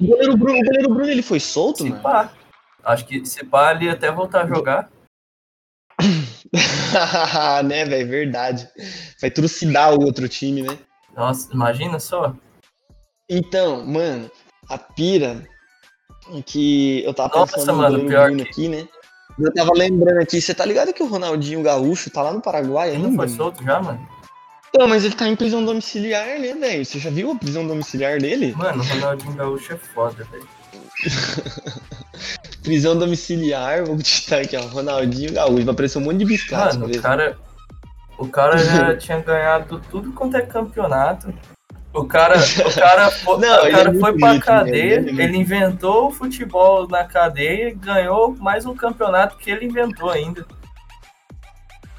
O 0.00 0.06
goleiro 0.06 0.36
Bruno, 0.36 0.58
o 0.58 0.64
goleiro 0.64 0.88
Bruno, 0.88 1.10
ele 1.10 1.22
foi 1.22 1.40
solto, 1.40 1.82
se 1.82 1.90
mano? 1.90 2.02
pá. 2.02 2.32
Acho 2.82 3.06
que 3.06 3.24
se 3.26 3.44
pá 3.44 3.72
ele 3.72 3.86
ia 3.86 3.92
até 3.92 4.10
voltar 4.10 4.44
a 4.44 4.46
jogar. 4.46 4.90
né, 7.64 7.84
velho, 7.84 8.08
verdade. 8.08 8.68
Vai 9.20 9.30
trucidar 9.30 9.92
o 9.94 10.02
outro 10.02 10.28
time, 10.28 10.62
né? 10.62 10.78
Nossa, 11.14 11.52
imagina 11.52 11.98
só. 12.00 12.34
Então, 13.28 13.84
mano, 13.84 14.30
a 14.68 14.78
pira 14.78 15.46
que 16.46 17.04
eu 17.04 17.12
tava 17.12 17.28
Nossa, 17.34 17.56
pensando 17.56 17.76
mano, 17.78 17.98
no 17.98 18.04
Bruno 18.04 18.36
que- 18.36 18.42
aqui, 18.42 18.68
né? 18.68 18.88
Eu 19.40 19.52
tava 19.54 19.72
lembrando 19.74 20.18
aqui, 20.18 20.40
você 20.40 20.54
tá 20.54 20.64
ligado 20.64 20.92
que 20.92 21.02
o 21.02 21.08
Ronaldinho 21.08 21.62
Gaúcho 21.62 22.10
tá 22.10 22.22
lá 22.22 22.32
no 22.32 22.40
Paraguai 22.40 22.90
ainda? 22.90 23.08
não 23.08 23.16
foi 23.16 23.28
solto 23.28 23.64
já, 23.64 23.80
mano? 23.80 24.06
Não, 24.76 24.86
mas 24.86 25.04
ele 25.04 25.14
tá 25.14 25.26
em 25.26 25.34
prisão 25.34 25.64
domiciliar, 25.64 26.38
né, 26.38 26.54
velho? 26.54 26.84
Você 26.84 26.98
já 26.98 27.10
viu 27.10 27.32
a 27.32 27.34
prisão 27.34 27.66
domiciliar 27.66 28.20
dele? 28.20 28.54
Mano, 28.56 28.82
o 28.82 28.86
Ronaldinho 28.86 29.34
Gaúcho 29.34 29.72
é 29.72 29.76
foda, 29.76 30.24
velho. 30.24 30.48
Prisão 32.62 32.96
domiciliar, 32.96 33.84
vou 33.84 33.96
digitar 33.96 34.42
aqui, 34.42 34.56
ó, 34.56 34.60
Ronaldinho 34.60 35.32
Gaúcho. 35.32 35.64
Vai 35.64 35.72
aparecer 35.74 35.98
um 35.98 36.02
monte 36.02 36.18
de 36.18 36.24
biscates 36.26 36.76
Mano, 36.76 36.94
o 36.94 37.02
cara. 37.02 37.38
O 38.18 38.28
cara 38.28 38.58
já 38.58 38.94
tinha 38.98 39.18
ganhado 39.20 39.82
tudo 39.90 40.12
quanto 40.12 40.36
é 40.36 40.42
campeonato. 40.42 41.32
O 41.92 42.04
cara, 42.04 42.34
o 42.38 42.74
cara, 42.74 43.10
fo- 43.24 43.36
Não, 43.38 43.64
o 43.66 43.70
cara 43.70 43.80
é 43.80 43.84
muito 43.88 44.00
foi 44.00 44.12
pra 44.16 44.28
bonito, 44.28 44.46
né? 44.46 44.58
cadeia, 44.58 44.82
Ele 44.94 44.94
é 44.94 45.00
muito- 45.00 45.20
ele 45.20 45.36
inventou 45.38 46.06
o 46.08 46.10
futebol 46.12 46.86
na 46.88 47.04
cadeia 47.04 47.68
e 47.70 47.74
ganhou 47.74 48.36
mais 48.36 48.64
um 48.64 48.74
campeonato 48.76 49.36
que 49.36 49.50
ele 49.50 49.66
inventou 49.66 50.08
ainda. 50.10 50.46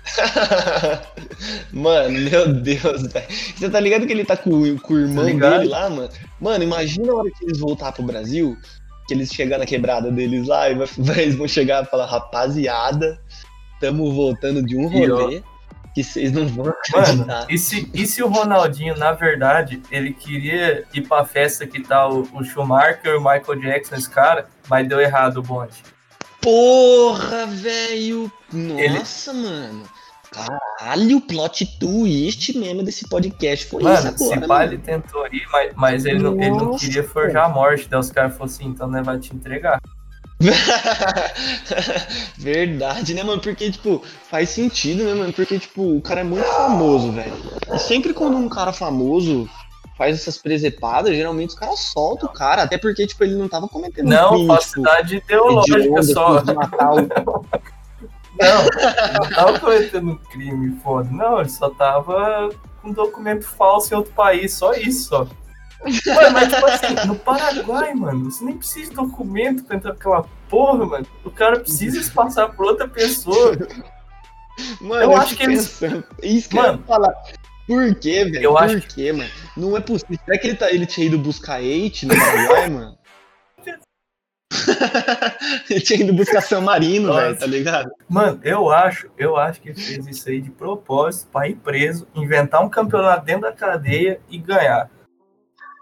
mano, 1.72 2.20
meu 2.20 2.54
Deus, 2.54 3.04
velho. 3.12 3.26
Você 3.56 3.70
tá 3.70 3.80
ligado 3.80 4.06
que 4.06 4.14
ele 4.14 4.26
tá 4.26 4.36
com, 4.38 4.78
com 4.78 4.94
o 4.94 5.00
irmão 5.00 5.40
Tá 5.40 5.50
dele 5.58 5.70
lá, 5.70 5.90
mano? 5.90 6.10
Mano, 6.40 6.64
imagina 6.64 7.12
a 7.12 7.16
hora 7.16 7.30
que 7.32 7.46
eles 7.46 7.60
voltar 7.60 7.92
pro 7.92 8.04
Brasil, 8.04 8.58
que 9.08 9.14
eles 9.14 9.32
chegar 9.34 9.58
na 9.58 9.66
quebrada 9.66 10.12
deles 10.12 10.48
lá 10.48 10.70
e 10.70 10.76
vai- 10.76 10.88
eles 11.22 11.36
vão 11.36 11.48
chegar 11.48 11.84
e 11.84 11.88
falar, 11.88 12.06
rapaziada, 12.08 13.20
tamo 13.80 14.12
voltando 14.14 14.62
de 14.66 14.76
um 14.76 14.88
rolê 14.88 15.42
que 15.94 16.04
vocês 16.04 16.32
não 16.32 16.48
vão 16.48 16.66
Mano, 16.66 16.76
acreditar. 17.02 17.46
e 17.50 17.58
se, 17.58 17.90
e 17.94 18.06
se 18.06 18.24
o 18.24 18.28
Ronaldinho, 18.28 18.98
na 18.98 19.12
verdade, 19.12 19.82
ele 19.92 20.14
queria 20.14 20.86
ir 20.94 21.02
pra 21.08 21.26
festa 21.26 21.68
que 21.68 21.82
tá 21.82 22.08
o, 22.08 22.22
o 22.34 22.44
Schumacher, 22.44 23.18
o 23.18 23.20
Michael 23.20 23.60
Jackson, 23.62 23.96
esse 23.96 24.10
cara, 24.10 24.48
mas 24.70 24.88
deu 24.88 25.00
errado 25.02 25.38
o 25.38 25.42
bonde. 25.44 25.84
Porra, 26.42 27.46
velho! 27.46 28.32
Nossa, 28.52 29.34
mano. 29.34 29.84
Caralho, 30.32 31.18
o 31.18 31.22
plot 31.22 31.78
twist 31.78 32.58
mesmo 32.58 32.84
desse 32.84 33.08
podcast 33.10 33.66
foi 33.68 33.82
isso 33.84 33.92
Mano, 33.92 34.08
agora, 34.16 34.18
se 34.18 34.40
pá, 34.40 34.48
mano. 34.48 34.64
ele 34.64 34.78
tentou 34.78 35.28
ir, 35.28 35.46
mas, 35.52 35.74
mas 35.76 36.06
ele, 36.06 36.20
não, 36.20 36.32
ele 36.34 36.50
não 36.52 36.66
Nossa. 36.68 36.86
queria 36.86 37.04
forjar 37.04 37.46
a 37.46 37.50
morte. 37.50 37.90
Daí 37.90 38.00
os 38.00 38.10
caras 38.12 38.32
falaram 38.38 38.54
assim, 38.56 38.66
então 38.68 38.88
né, 38.90 39.04
vai 39.04 39.20
te 39.20 39.36
entregar. 39.36 39.80
Verdade, 42.38 43.14
né, 43.14 43.24
mano? 43.24 43.42
Porque, 43.42 43.72
tipo, 43.72 44.04
faz 44.30 44.50
sentido, 44.50 45.04
né, 45.04 45.14
mano? 45.14 45.34
Porque, 45.34 45.60
tipo, 45.60 45.98
o 45.98 46.02
cara 46.02 46.22
é 46.22 46.24
muito 46.24 46.46
famoso, 46.46 47.12
velho. 47.12 47.34
E 47.74 47.80
sempre 47.80 48.14
quando 48.14 48.38
um 48.38 48.50
cara 48.50 48.74
famoso 48.74 49.50
faz 49.98 50.16
essas 50.16 50.38
presepadas, 50.38 51.16
geralmente 51.16 51.50
os 51.50 51.56
caras 51.56 51.80
soltam 51.80 52.30
o 52.30 52.34
cara. 52.34 52.64
Até 52.64 52.78
porque, 52.78 53.06
tipo, 53.06 53.24
ele 53.24 53.36
não 53.36 53.48
tava 53.48 53.68
cometendo 53.68 54.08
Não, 54.08 54.30
crime, 54.30 54.42
tipo, 54.42 54.54
falsidade 54.54 55.16
ideológica 55.18 55.80
hedionda, 55.80 56.04
só. 56.04 56.44
Não, 58.42 58.64
não 59.20 59.30
tava 59.30 59.60
cometendo 59.60 60.12
um 60.12 60.16
crime, 60.16 60.80
foda. 60.80 61.08
Não, 61.12 61.42
ele 61.42 61.50
só 61.50 61.70
tava 61.70 62.50
com 62.82 62.92
documento 62.92 63.44
falso 63.44 63.94
em 63.94 63.98
outro 63.98 64.12
país, 64.14 64.54
só 64.54 64.74
isso, 64.74 65.10
só. 65.10 65.28
Mano, 65.84 66.32
mas 66.34 66.54
tipo 66.54 66.66
assim, 66.66 67.08
no 67.08 67.16
Paraguai, 67.16 67.94
mano, 67.94 68.30
você 68.30 68.46
nem 68.46 68.58
precisa 68.58 68.90
de 68.92 68.96
documento 68.96 69.64
pra 69.64 69.78
entrar 69.78 69.94
naquela 69.94 70.24
porra, 70.50 70.86
mano. 70.86 71.08
O 71.26 71.32
cara 71.32 71.60
precisa 71.60 72.02
se 72.02 72.12
passar 72.12 72.50
por 72.50 72.66
outra 72.68 72.88
pessoa. 72.88 73.58
Mano, 74.80 75.02
Eu 75.04 75.12
eu 75.12 75.18
acho 75.18 75.36
que 75.36 75.44
eles- 75.44 75.80
Isso 76.22 76.50
que 76.50 76.56
Mano, 76.56 76.80
eu 76.80 76.84
falar. 76.88 77.14
Por 77.68 77.96
quê, 77.96 78.26
velho? 78.26 78.44
eu 78.44 78.52
Por 78.54 78.64
acho 78.64 78.82
quê, 78.88 79.12
mano? 79.14 79.30
Não 79.58 79.76
é 79.78 79.80
possível. 79.80 80.20
Será 80.26 80.38
que 80.38 80.48
ele, 80.48 80.58
tá, 80.58 80.72
ele 80.72 80.86
tinha 80.86 81.08
ido 81.08 81.18
buscar 81.18 81.60
hate 81.62 82.06
no 82.06 82.16
Paraguai, 82.16 82.70
mano? 82.70 82.98
ele 85.70 85.80
tinha 85.82 86.00
ido 86.02 86.14
buscar 86.14 86.42
San 86.42 86.62
Marino, 86.62 87.14
velho, 87.14 87.38
tá 87.40 87.46
ligado? 87.46 87.90
Mano, 88.10 88.40
eu 88.44 88.70
acho, 88.70 89.10
eu 89.18 89.38
acho 89.38 89.62
que 89.62 89.70
ele 89.70 89.82
fez 89.82 90.06
isso 90.08 90.30
aí 90.30 90.42
de 90.42 90.52
propósito 90.52 91.30
pra 91.32 91.48
ir 91.48 91.56
preso, 91.56 92.06
inventar 92.14 92.62
um 92.64 92.70
campeonato 92.70 93.26
dentro 93.26 93.44
da 93.44 93.52
cadeia 93.54 94.20
e 94.30 94.38
ganhar. 94.38 94.90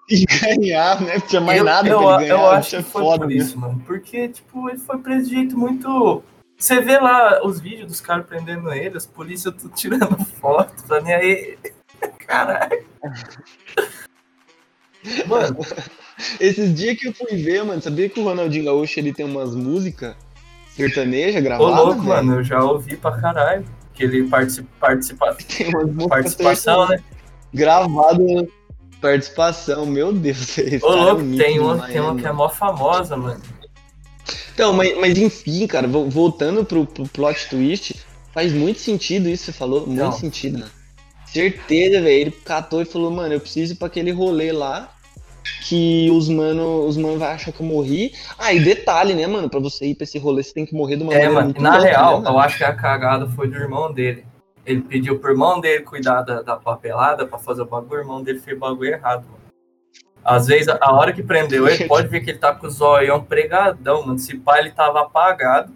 E 0.09 0.25
ganhar, 0.57 1.01
né? 1.01 1.17
Não 1.17 1.27
tinha 1.27 1.41
mais 1.41 1.59
eu, 1.59 1.63
nada 1.63 1.87
eu, 1.87 1.99
pra 1.99 2.15
ele 2.15 2.29
ganhar. 2.29 2.33
eu 2.33 2.51
acho 2.51 2.77
que 2.77 2.83
foi 2.83 3.01
foda, 3.03 3.25
por 3.25 3.31
isso, 3.31 3.59
mano. 3.59 3.83
Porque, 3.85 4.27
tipo, 4.29 4.69
ele 4.69 4.79
foi 4.79 4.97
preso 4.97 5.29
de 5.29 5.35
jeito 5.35 5.57
muito. 5.57 6.23
Você 6.57 6.81
vê 6.81 6.99
lá 6.99 7.45
os 7.45 7.59
vídeos 7.59 7.87
dos 7.87 8.01
caras 8.01 8.25
prendendo 8.25 8.71
ele, 8.73 8.97
as 8.97 9.05
polícias 9.05 9.53
tudo 9.55 9.73
tirando 9.75 10.17
foto, 10.41 10.73
tá 10.87 10.99
nem 10.99 11.13
aí. 11.13 11.57
Caralho. 12.25 12.85
Mano, 15.27 15.57
Esses 16.39 16.73
dias 16.73 16.97
que 16.97 17.07
eu 17.07 17.13
fui 17.13 17.37
ver, 17.37 17.63
mano, 17.63 17.81
sabia 17.81 18.09
que 18.09 18.19
o 18.19 18.23
Ronaldinho 18.23 18.65
Gaúcho 18.65 18.99
ele 18.99 19.13
tem 19.13 19.25
umas 19.25 19.55
músicas 19.55 20.15
sertanejas 20.75 21.41
ô 21.41 21.43
gravadas? 21.43 21.75
louco, 21.75 22.01
velho? 22.01 22.07
mano, 22.07 22.35
eu 22.35 22.43
já 22.43 22.63
ouvi 22.63 22.97
pra 22.97 23.11
caralho. 23.19 23.65
Que 23.93 24.03
ele 24.03 24.27
participa, 24.27 24.67
participa, 24.79 25.35
Tem 25.35 25.67
umas 25.67 25.85
músicas 25.85 26.07
participação, 26.07 26.87
né? 26.87 27.03
Gravado 27.53 28.49
participação, 29.01 29.85
meu 29.85 30.11
Deus. 30.13 30.57
Ô 30.83 30.93
é 30.93 30.95
louco, 30.95 31.21
tem 31.37 31.59
uma, 31.59 31.87
tem 31.87 31.99
uma 31.99 32.13
né, 32.13 32.21
que 32.21 32.27
é 32.27 32.31
mó 32.31 32.49
famosa, 32.49 33.15
mano. 33.17 33.41
Então, 34.53 34.73
mas, 34.73 34.97
mas 34.97 35.17
enfim, 35.17 35.65
cara, 35.67 35.87
vo- 35.87 36.09
voltando 36.09 36.65
pro, 36.65 36.85
pro 36.85 37.07
plot 37.07 37.47
twist, 37.49 37.95
faz 38.33 38.51
muito 38.51 38.79
sentido 38.79 39.29
isso 39.29 39.45
que 39.45 39.51
você 39.51 39.57
falou, 39.57 39.87
muito 39.87 39.97
Não. 39.99 40.11
sentido, 40.11 40.59
mano. 40.59 40.71
Certeza, 41.25 42.01
velho. 42.01 42.21
Ele 42.21 42.31
catou 42.31 42.81
e 42.81 42.85
falou, 42.85 43.11
mano, 43.11 43.33
eu 43.33 43.39
preciso 43.39 43.73
ir 43.73 43.75
pra 43.75 43.87
aquele 43.87 44.11
rolê 44.11 44.51
lá 44.51 44.91
que 45.67 46.09
os 46.11 46.27
mano, 46.27 46.85
os 46.85 46.97
mano 46.97 47.17
vai 47.17 47.33
achar 47.33 47.51
que 47.51 47.61
eu 47.61 47.65
morri. 47.65 48.11
Ah, 48.37 48.53
e 48.53 48.59
detalhe, 48.59 49.13
né, 49.13 49.25
mano, 49.27 49.49
pra 49.49 49.59
você 49.59 49.85
ir 49.85 49.95
pra 49.95 50.03
esse 50.03 50.17
rolê, 50.17 50.43
você 50.43 50.53
tem 50.53 50.65
que 50.65 50.73
morrer 50.75 50.97
de 50.97 51.03
uma 51.03 51.13
É, 51.13 51.15
maneira 51.15 51.33
mano, 51.33 51.45
muito 51.45 51.61
na 51.61 51.71
louca, 51.71 51.87
real, 51.87 52.21
né, 52.21 52.29
eu 52.29 52.39
acho 52.39 52.57
que 52.57 52.63
a 52.63 52.73
cagada 52.73 53.27
foi 53.29 53.47
do 53.47 53.55
irmão 53.55 53.91
dele. 53.93 54.25
Ele 54.69 54.81
pediu 54.81 55.17
pro 55.17 55.31
irmão 55.31 55.59
dele 55.59 55.83
cuidar 55.83 56.21
da, 56.21 56.43
da 56.43 56.55
papelada 56.55 57.25
pra 57.25 57.39
fazer 57.39 57.63
o 57.63 57.65
bagulho, 57.65 58.01
o 58.01 58.03
irmão 58.03 58.21
dele 58.21 58.39
fez 58.39 58.55
o 58.55 58.59
bagulho 58.59 58.91
errado, 58.91 59.25
mano. 59.25 59.39
Às 60.23 60.45
vezes, 60.45 60.67
a, 60.67 60.77
a 60.79 60.93
hora 60.93 61.11
que 61.11 61.23
prendeu 61.23 61.67
ele, 61.67 61.87
pode 61.87 62.07
ver 62.07 62.21
que 62.21 62.29
ele 62.29 62.37
tá 62.37 62.53
com 62.53 62.67
o 62.67 62.69
zoião 62.69 63.19
pregadão, 63.19 64.05
mano. 64.05 64.19
Se 64.19 64.37
pá, 64.37 64.59
ele 64.59 64.69
tava 64.69 65.01
apagado 65.01 65.73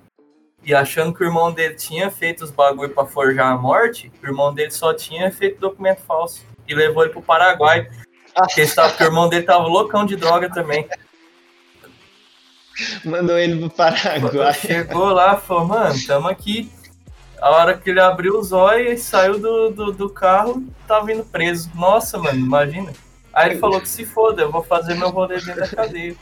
e 0.64 0.76
achando 0.76 1.12
que 1.12 1.24
o 1.24 1.26
irmão 1.26 1.52
dele 1.52 1.74
tinha 1.74 2.12
feito 2.12 2.44
os 2.44 2.52
bagulho 2.52 2.94
pra 2.94 3.04
forjar 3.04 3.52
a 3.52 3.58
morte, 3.58 4.12
o 4.22 4.28
irmão 4.28 4.54
dele 4.54 4.70
só 4.70 4.94
tinha 4.94 5.32
feito 5.32 5.60
documento 5.60 6.02
falso 6.02 6.46
e 6.68 6.76
levou 6.76 7.02
ele 7.02 7.14
pro 7.14 7.22
Paraguai. 7.24 7.90
Porque, 8.36 8.62
ele 8.62 8.72
tava, 8.72 8.90
porque 8.90 9.04
o 9.06 9.08
irmão 9.08 9.28
dele 9.28 9.44
tava 9.44 9.66
loucão 9.66 10.06
de 10.06 10.16
droga 10.16 10.52
também. 10.52 10.88
Mandou 13.04 13.40
ele 13.40 13.58
pro 13.58 13.72
Paraguai. 13.72 14.54
Chegou 14.54 15.08
lá, 15.08 15.36
falou, 15.36 15.66
mano, 15.66 15.96
tamo 16.06 16.28
aqui. 16.28 16.72
A 17.44 17.50
hora 17.50 17.78
que 17.78 17.90
ele 17.90 18.00
abriu 18.00 18.40
os 18.40 18.54
olhos 18.54 19.02
e 19.02 19.04
saiu 19.04 19.38
do, 19.38 19.70
do, 19.70 19.92
do 19.92 20.10
carro, 20.10 20.64
tava 20.88 21.12
indo 21.12 21.26
preso. 21.26 21.70
Nossa, 21.76 22.18
mano, 22.18 22.40
imagina. 22.40 22.94
Aí 23.34 23.50
ele 23.50 23.60
falou 23.60 23.82
que 23.82 23.90
se 23.90 24.06
foda, 24.06 24.44
eu 24.44 24.50
vou 24.50 24.64
fazer 24.64 24.96
meu 24.96 25.10
rolê 25.10 25.42
dentro 25.42 25.60
da 25.60 25.68
cadeia. 25.68 26.16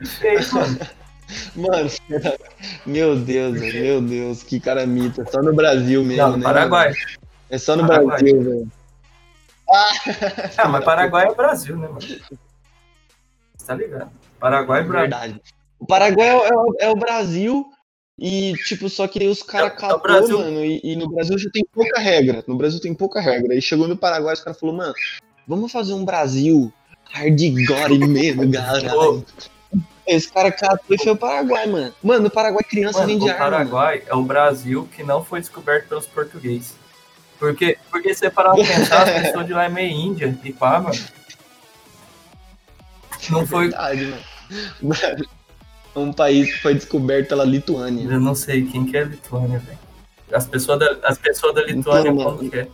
E 0.00 0.06
fez, 0.06 0.52
mano. 0.52 0.76
Mano, 1.56 1.88
meu 2.84 3.16
Deus, 3.16 3.58
meu 3.58 4.02
Deus, 4.02 4.42
que 4.42 4.60
cara 4.60 4.86
mita. 4.86 5.22
É 5.22 5.24
só 5.24 5.40
no 5.40 5.54
Brasil 5.54 6.04
mesmo, 6.04 6.22
Não, 6.22 6.36
né? 6.36 6.42
Paraguai. 6.42 6.88
mano? 6.88 6.96
É 7.48 7.58
só 7.58 7.76
no 7.76 7.86
Paraguai. 7.86 8.18
Brasil, 8.18 8.42
velho. 8.42 8.72
Ah, 10.58 10.68
mas 10.68 10.84
Paraguai 10.84 11.26
é 11.26 11.34
Brasil, 11.34 11.76
né, 11.78 11.88
mano? 11.88 12.00
Você 12.00 13.66
tá 13.66 13.74
ligado? 13.74 14.10
Paraguai 14.38 14.80
é 14.80 14.84
Brasil. 14.84 15.00
Verdade. 15.00 15.42
O 15.78 15.86
Paraguai 15.86 16.28
é, 16.28 16.40
é 16.40 16.86
é 16.86 16.90
o 16.90 16.96
Brasil 16.96 17.73
e, 18.18 18.52
tipo, 18.64 18.88
só 18.88 19.06
que 19.08 19.26
os 19.26 19.42
caras 19.42 19.72
É 19.72 19.74
o 19.74 19.76
catou, 19.76 20.00
Brasil. 20.00 20.38
mano, 20.38 20.64
e, 20.64 20.80
e 20.84 20.96
no 20.96 21.08
Brasil 21.08 21.36
já 21.38 21.50
tem 21.50 21.64
pouca 21.72 22.00
regra. 22.00 22.44
No 22.46 22.56
Brasil 22.56 22.80
tem 22.80 22.94
pouca 22.94 23.20
regra. 23.20 23.54
Aí 23.54 23.60
chegou 23.62 23.88
no 23.88 23.96
Paraguai, 23.96 24.34
os 24.34 24.40
caras 24.40 24.58
falaram, 24.58 24.78
mano, 24.78 24.94
vamos 25.46 25.72
fazer 25.72 25.92
um 25.94 26.04
Brasil 26.04 26.72
hardcore 27.10 27.98
mesmo, 28.06 28.48
galera. 28.48 28.92
Esse 30.06 30.30
cara 30.30 30.52
catou 30.52 30.94
e 30.94 30.98
foi 31.02 31.12
o 31.12 31.16
Paraguai, 31.16 31.66
mano. 31.66 31.94
Mano, 32.02 32.24
no 32.24 32.30
Paraguai 32.30 32.62
criança 32.62 32.98
Mano, 33.00 33.10
vende 33.12 33.24
o 33.24 33.28
arma. 33.28 33.38
mano. 33.44 33.56
Paraguai 33.56 34.02
é 34.06 34.14
o 34.14 34.22
Brasil 34.22 34.88
que 34.94 35.02
não 35.02 35.24
foi 35.24 35.40
descoberto 35.40 35.88
pelos 35.88 36.06
portugueses. 36.06 36.74
Porque, 37.38 37.76
porque 37.90 38.14
você 38.14 38.30
parar 38.30 38.54
pra 38.54 38.64
pensar, 38.64 39.08
as 39.08 39.22
pessoas 39.22 39.46
de 39.46 39.52
lá 39.52 39.64
é 39.64 39.68
meio 39.68 39.90
índia 39.90 40.38
e 40.44 40.52
pá, 40.52 40.78
mano. 40.80 40.98
Não 43.30 43.46
foi. 43.46 43.68
Verdade, 43.68 44.14
mano. 44.82 45.26
É 45.94 45.98
um 45.98 46.12
país 46.12 46.52
que 46.52 46.60
foi 46.62 46.74
descoberto 46.74 47.28
pela 47.28 47.44
Lituânia. 47.44 48.04
Eu 48.12 48.20
não 48.20 48.34
sei 48.34 48.66
quem 48.66 48.84
que 48.84 48.96
é 48.96 49.02
a 49.02 49.04
Lituânia, 49.04 49.58
velho. 49.60 49.78
As 50.32 50.46
pessoas 50.46 50.78
da, 50.80 50.96
as 51.04 51.18
pessoas 51.18 51.54
da 51.54 51.62
Lituânia, 51.62 52.10
Então, 52.10 52.14
mano. 52.36 52.50
que 52.50 52.56
é? 52.58 52.68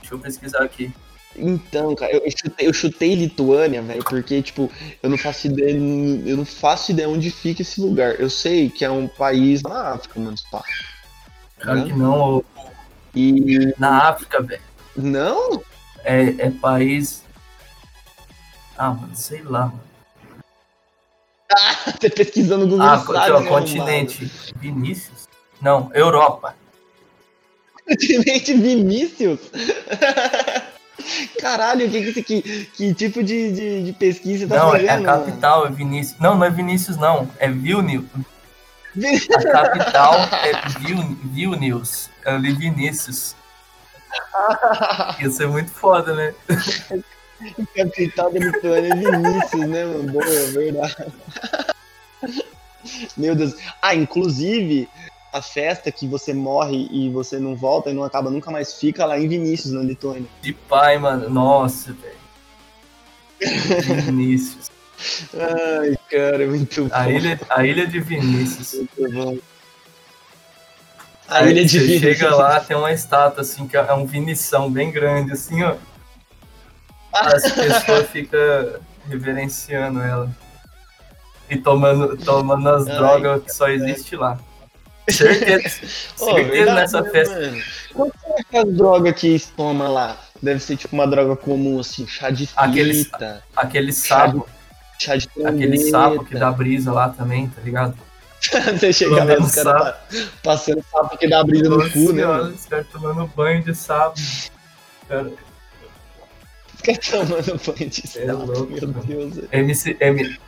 Deixa 0.00 0.14
eu 0.14 0.18
pesquisar 0.18 0.62
aqui. 0.62 0.92
Então, 1.36 1.94
cara, 1.94 2.12
eu 2.12 2.22
eu 2.24 2.30
chutei, 2.30 2.68
eu 2.68 2.72
chutei 2.72 3.14
Lituânia, 3.14 3.82
velho, 3.82 4.02
porque, 4.04 4.42
tipo, 4.42 4.70
eu 5.02 5.10
não 5.10 5.18
faço 5.18 5.46
ideia, 5.46 5.70
eu 5.72 6.36
não 6.36 6.44
faço 6.44 6.90
ideia 6.92 7.08
onde 7.08 7.30
fica 7.30 7.62
esse 7.62 7.80
lugar. 7.80 8.18
Eu 8.18 8.28
sei 8.30 8.68
que 8.70 8.84
é 8.84 8.90
um 8.90 9.06
país 9.06 9.62
na 9.62 9.92
África, 9.92 10.18
mano, 10.18 10.36
pá. 10.50 10.62
Claro 11.60 11.84
que 11.84 11.92
não. 11.92 12.36
ô. 12.38 12.44
E. 13.14 13.72
Na 13.78 14.08
África, 14.08 14.42
velho. 14.42 14.62
Não? 14.96 15.62
É, 16.04 16.46
é 16.46 16.50
país. 16.50 17.22
Ah, 18.76 18.90
mano, 18.90 19.14
sei 19.14 19.42
lá, 19.42 19.66
mano. 19.66 19.87
Você 22.00 22.10
pesquisando 22.10 22.66
no 22.66 22.70
Google 22.72 22.86
Ah, 22.86 22.94
aqui, 22.94 23.32
ó, 23.32 23.42
continente. 23.44 24.30
Vinícius? 24.56 25.28
Não, 25.60 25.90
Europa. 25.94 26.48
mano? 26.48 26.56
Continente 27.88 28.54
Vinícius? 28.54 29.40
Caralho, 31.40 31.86
o 31.86 31.90
que 31.90 32.22
que, 32.22 32.42
que, 32.66 32.94
tipo 32.94 33.22
de, 33.22 33.52
de, 33.52 33.84
de 33.84 33.92
pesquisa 33.94 34.46
você 34.46 34.54
tá 34.54 34.58
Não, 34.60 34.74
é 34.74 34.80
fazendo? 34.80 34.90
a 34.90 35.12
mano? 35.12 35.24
capital, 35.24 35.66
é 35.66 35.70
Vinícius. 35.70 36.20
Não, 36.20 36.34
não 36.36 36.44
é 36.44 36.50
Vinícius, 36.50 36.96
não. 36.98 37.30
É 37.38 37.48
Vilnius. 37.48 38.04
A 39.36 39.42
capital 39.50 40.14
é 40.44 40.68
Vil, 40.80 41.18
Vilnius. 41.24 42.10
Eu 42.26 42.36
li 42.36 42.52
Vinícius. 42.52 43.34
Ia 45.20 45.30
ser 45.30 45.48
muito 45.48 45.70
foda, 45.70 46.14
né? 46.14 46.34
Capital 47.74 48.32
da 48.32 48.38
Lituânia 48.38 48.92
é 48.92 48.96
Vinícius, 48.96 49.68
né, 49.68 49.84
mano? 49.84 50.12
Boa, 50.12 50.24
é 50.24 50.46
verdade. 50.46 51.12
Meu 53.16 53.34
Deus. 53.34 53.54
Ah, 53.80 53.94
inclusive, 53.94 54.88
a 55.32 55.42
festa 55.42 55.90
que 55.92 56.06
você 56.06 56.32
morre 56.32 56.88
e 56.90 57.10
você 57.10 57.38
não 57.38 57.54
volta 57.54 57.90
e 57.90 57.94
não 57.94 58.02
acaba 58.04 58.30
nunca 58.30 58.50
mais 58.50 58.74
fica 58.74 59.04
lá 59.04 59.18
em 59.18 59.28
Vinícius, 59.28 59.72
na 59.72 59.82
Lituânia. 59.82 60.28
De 60.42 60.52
pai, 60.52 60.98
mano. 60.98 61.28
Nossa, 61.28 61.92
velho. 61.92 62.18
Vinícius. 64.04 64.70
Ai, 65.34 65.96
cara, 66.10 66.46
muito 66.46 66.84
bom. 66.84 66.90
A 66.92 67.08
ilha, 67.08 67.40
a 67.48 67.64
ilha 67.64 67.86
de 67.86 68.00
Vinícius. 68.00 68.74
Muito 68.74 69.12
bom. 69.12 69.38
A 71.28 71.38
Aí 71.38 71.50
ilha 71.50 71.64
de 71.64 71.78
Vinícius. 71.78 72.16
chega 72.18 72.34
lá, 72.34 72.58
tem 72.58 72.76
uma 72.76 72.90
estátua, 72.90 73.42
assim, 73.42 73.68
que 73.68 73.76
é 73.76 73.94
um 73.94 74.06
vinição 74.06 74.70
bem 74.70 74.90
grande, 74.90 75.32
assim, 75.32 75.62
ó. 75.62 75.76
As 77.20 77.52
pessoas 77.52 78.08
ficam 78.10 78.38
reverenciando 79.08 80.00
ela. 80.02 80.30
E 81.50 81.56
tomando, 81.56 82.16
tomando 82.18 82.68
as 82.68 82.86
Ai, 82.86 82.96
drogas 82.96 83.42
que 83.44 83.50
só 83.52 83.68
existe 83.68 84.16
lá. 84.16 84.38
Certeza, 85.08 85.68
certeza 86.16 86.48
verdade, 86.50 86.80
nessa 86.80 87.00
né, 87.00 87.10
festa. 87.10 87.34
mano? 87.40 87.62
Qual 87.94 88.10
que 88.10 88.18
é 88.26 88.40
aquela 88.42 88.64
droga 88.66 89.12
que 89.14 89.40
toma 89.56 89.88
lá? 89.88 90.16
Deve 90.42 90.60
ser 90.60 90.76
tipo 90.76 90.94
uma 90.94 91.06
droga 91.06 91.34
comum, 91.34 91.80
assim, 91.80 92.06
chá 92.06 92.28
de 92.30 92.46
fita. 92.46 92.60
Aqueles- 92.60 93.10
Aquele 93.56 93.92
sapo. 93.92 94.46
Chá 94.98 95.16
de 95.16 95.26
Aquele 95.46 95.78
trombeta. 95.78 95.90
sapo 95.90 96.24
que 96.26 96.34
dá 96.36 96.50
brisa 96.52 96.92
lá 96.92 97.08
também, 97.08 97.48
tá 97.48 97.62
ligado? 97.62 97.94
Você 98.78 98.92
chega 98.92 99.24
lá, 99.24 99.34
os 99.38 99.54
caras 99.54 99.64
tá 99.82 99.98
passando 100.44 100.84
sapo 100.92 101.16
que 101.16 101.26
dá 101.28 101.42
brisa 101.42 101.68
no 101.70 101.78
Nossa 101.78 101.90
cu, 101.90 101.98
né? 102.12 102.22
senhora, 102.22 102.42
mano? 102.44 102.54
Os 102.54 102.64
caras 102.66 102.86
tomando 102.92 103.26
banho 103.28 103.62
de 103.64 103.74
sapo. 103.74 104.20
Cara, 105.08 105.32
Caras 106.96 107.08
tomando 107.10 107.60
banho 107.64 107.90
de 107.90 108.02
É 108.04 108.26
sapo, 108.26 108.44
louco, 108.46 108.66
meu 108.72 108.88
mano. 108.88 109.02
Deus. 109.04 109.44
MC. 109.52 109.96
M, 110.00 110.38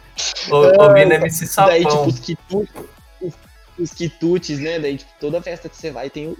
o, 0.50 0.54
ouvindo 0.82 1.12
MC 1.14 1.46
Daí, 1.56 1.80
tipo, 1.80 1.90
Sapão. 1.90 2.06
os 2.08 2.18
quitutes, 2.20 2.74
os, 3.20 3.34
os 3.78 3.90
quitutes, 3.92 4.58
né? 4.58 4.78
Daí, 4.78 4.96
tipo, 4.98 5.10
toda 5.20 5.42
festa 5.42 5.68
que 5.68 5.76
você 5.76 5.90
vai 5.90 6.08
tem 6.10 6.28
o- 6.28 6.38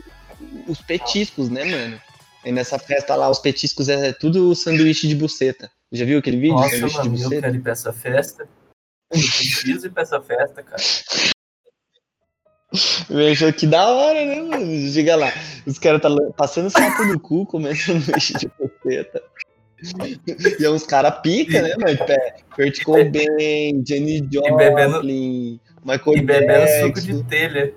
os 0.66 0.80
petiscos, 0.80 1.48
né, 1.48 1.64
mano? 1.64 2.00
E 2.44 2.50
nessa 2.52 2.78
festa 2.78 3.14
lá, 3.14 3.28
os 3.28 3.38
petiscos 3.38 3.88
é 3.88 4.12
tudo 4.12 4.54
sanduíche 4.54 5.06
de 5.06 5.14
buceta. 5.14 5.70
Já 5.92 6.04
viu 6.04 6.18
aquele 6.18 6.38
vídeo? 6.38 6.54
Nossa, 6.54 6.70
sanduíche 6.70 6.96
mano, 6.96 7.02
de 7.02 7.08
eu 7.22 7.28
buceta? 7.28 7.42
quero 7.42 7.56
ir 7.56 7.60
pra 7.60 7.72
essa 7.72 7.92
festa. 7.92 8.48
Eu 9.12 9.18
preciso 9.20 9.86
ir 9.86 9.90
pra 9.90 10.02
essa 10.02 10.20
festa, 10.20 10.62
cara. 10.62 10.82
Eu 13.10 13.32
acho 13.32 13.52
que 13.54 13.66
da 13.66 13.88
hora, 13.88 14.24
né, 14.24 14.40
mano? 14.42 14.92
Chega 14.92 15.16
lá, 15.16 15.32
os 15.66 15.78
caras 15.78 16.00
tá 16.00 16.08
passando 16.36 16.70
sapo 16.70 17.04
no 17.04 17.18
cu, 17.18 17.44
comendo 17.44 17.76
sanduíche 17.76 18.34
de 18.38 18.48
buceta. 18.58 19.22
E 20.60 20.64
é 20.64 20.70
uns 20.70 20.84
caras 20.84 21.20
pica, 21.22 21.62
né, 21.62 21.74
mano? 21.78 21.98
Kurt 22.54 22.82
Cobain, 22.84 23.82
Jenny 23.86 24.28
Joplin, 24.32 24.56
bebendo- 24.56 25.02
Michael 25.84 26.16
E 26.16 26.22
bebendo 26.22 26.66
suco 26.80 27.00
Jackson. 27.00 27.16
de 27.16 27.24
telha. 27.24 27.74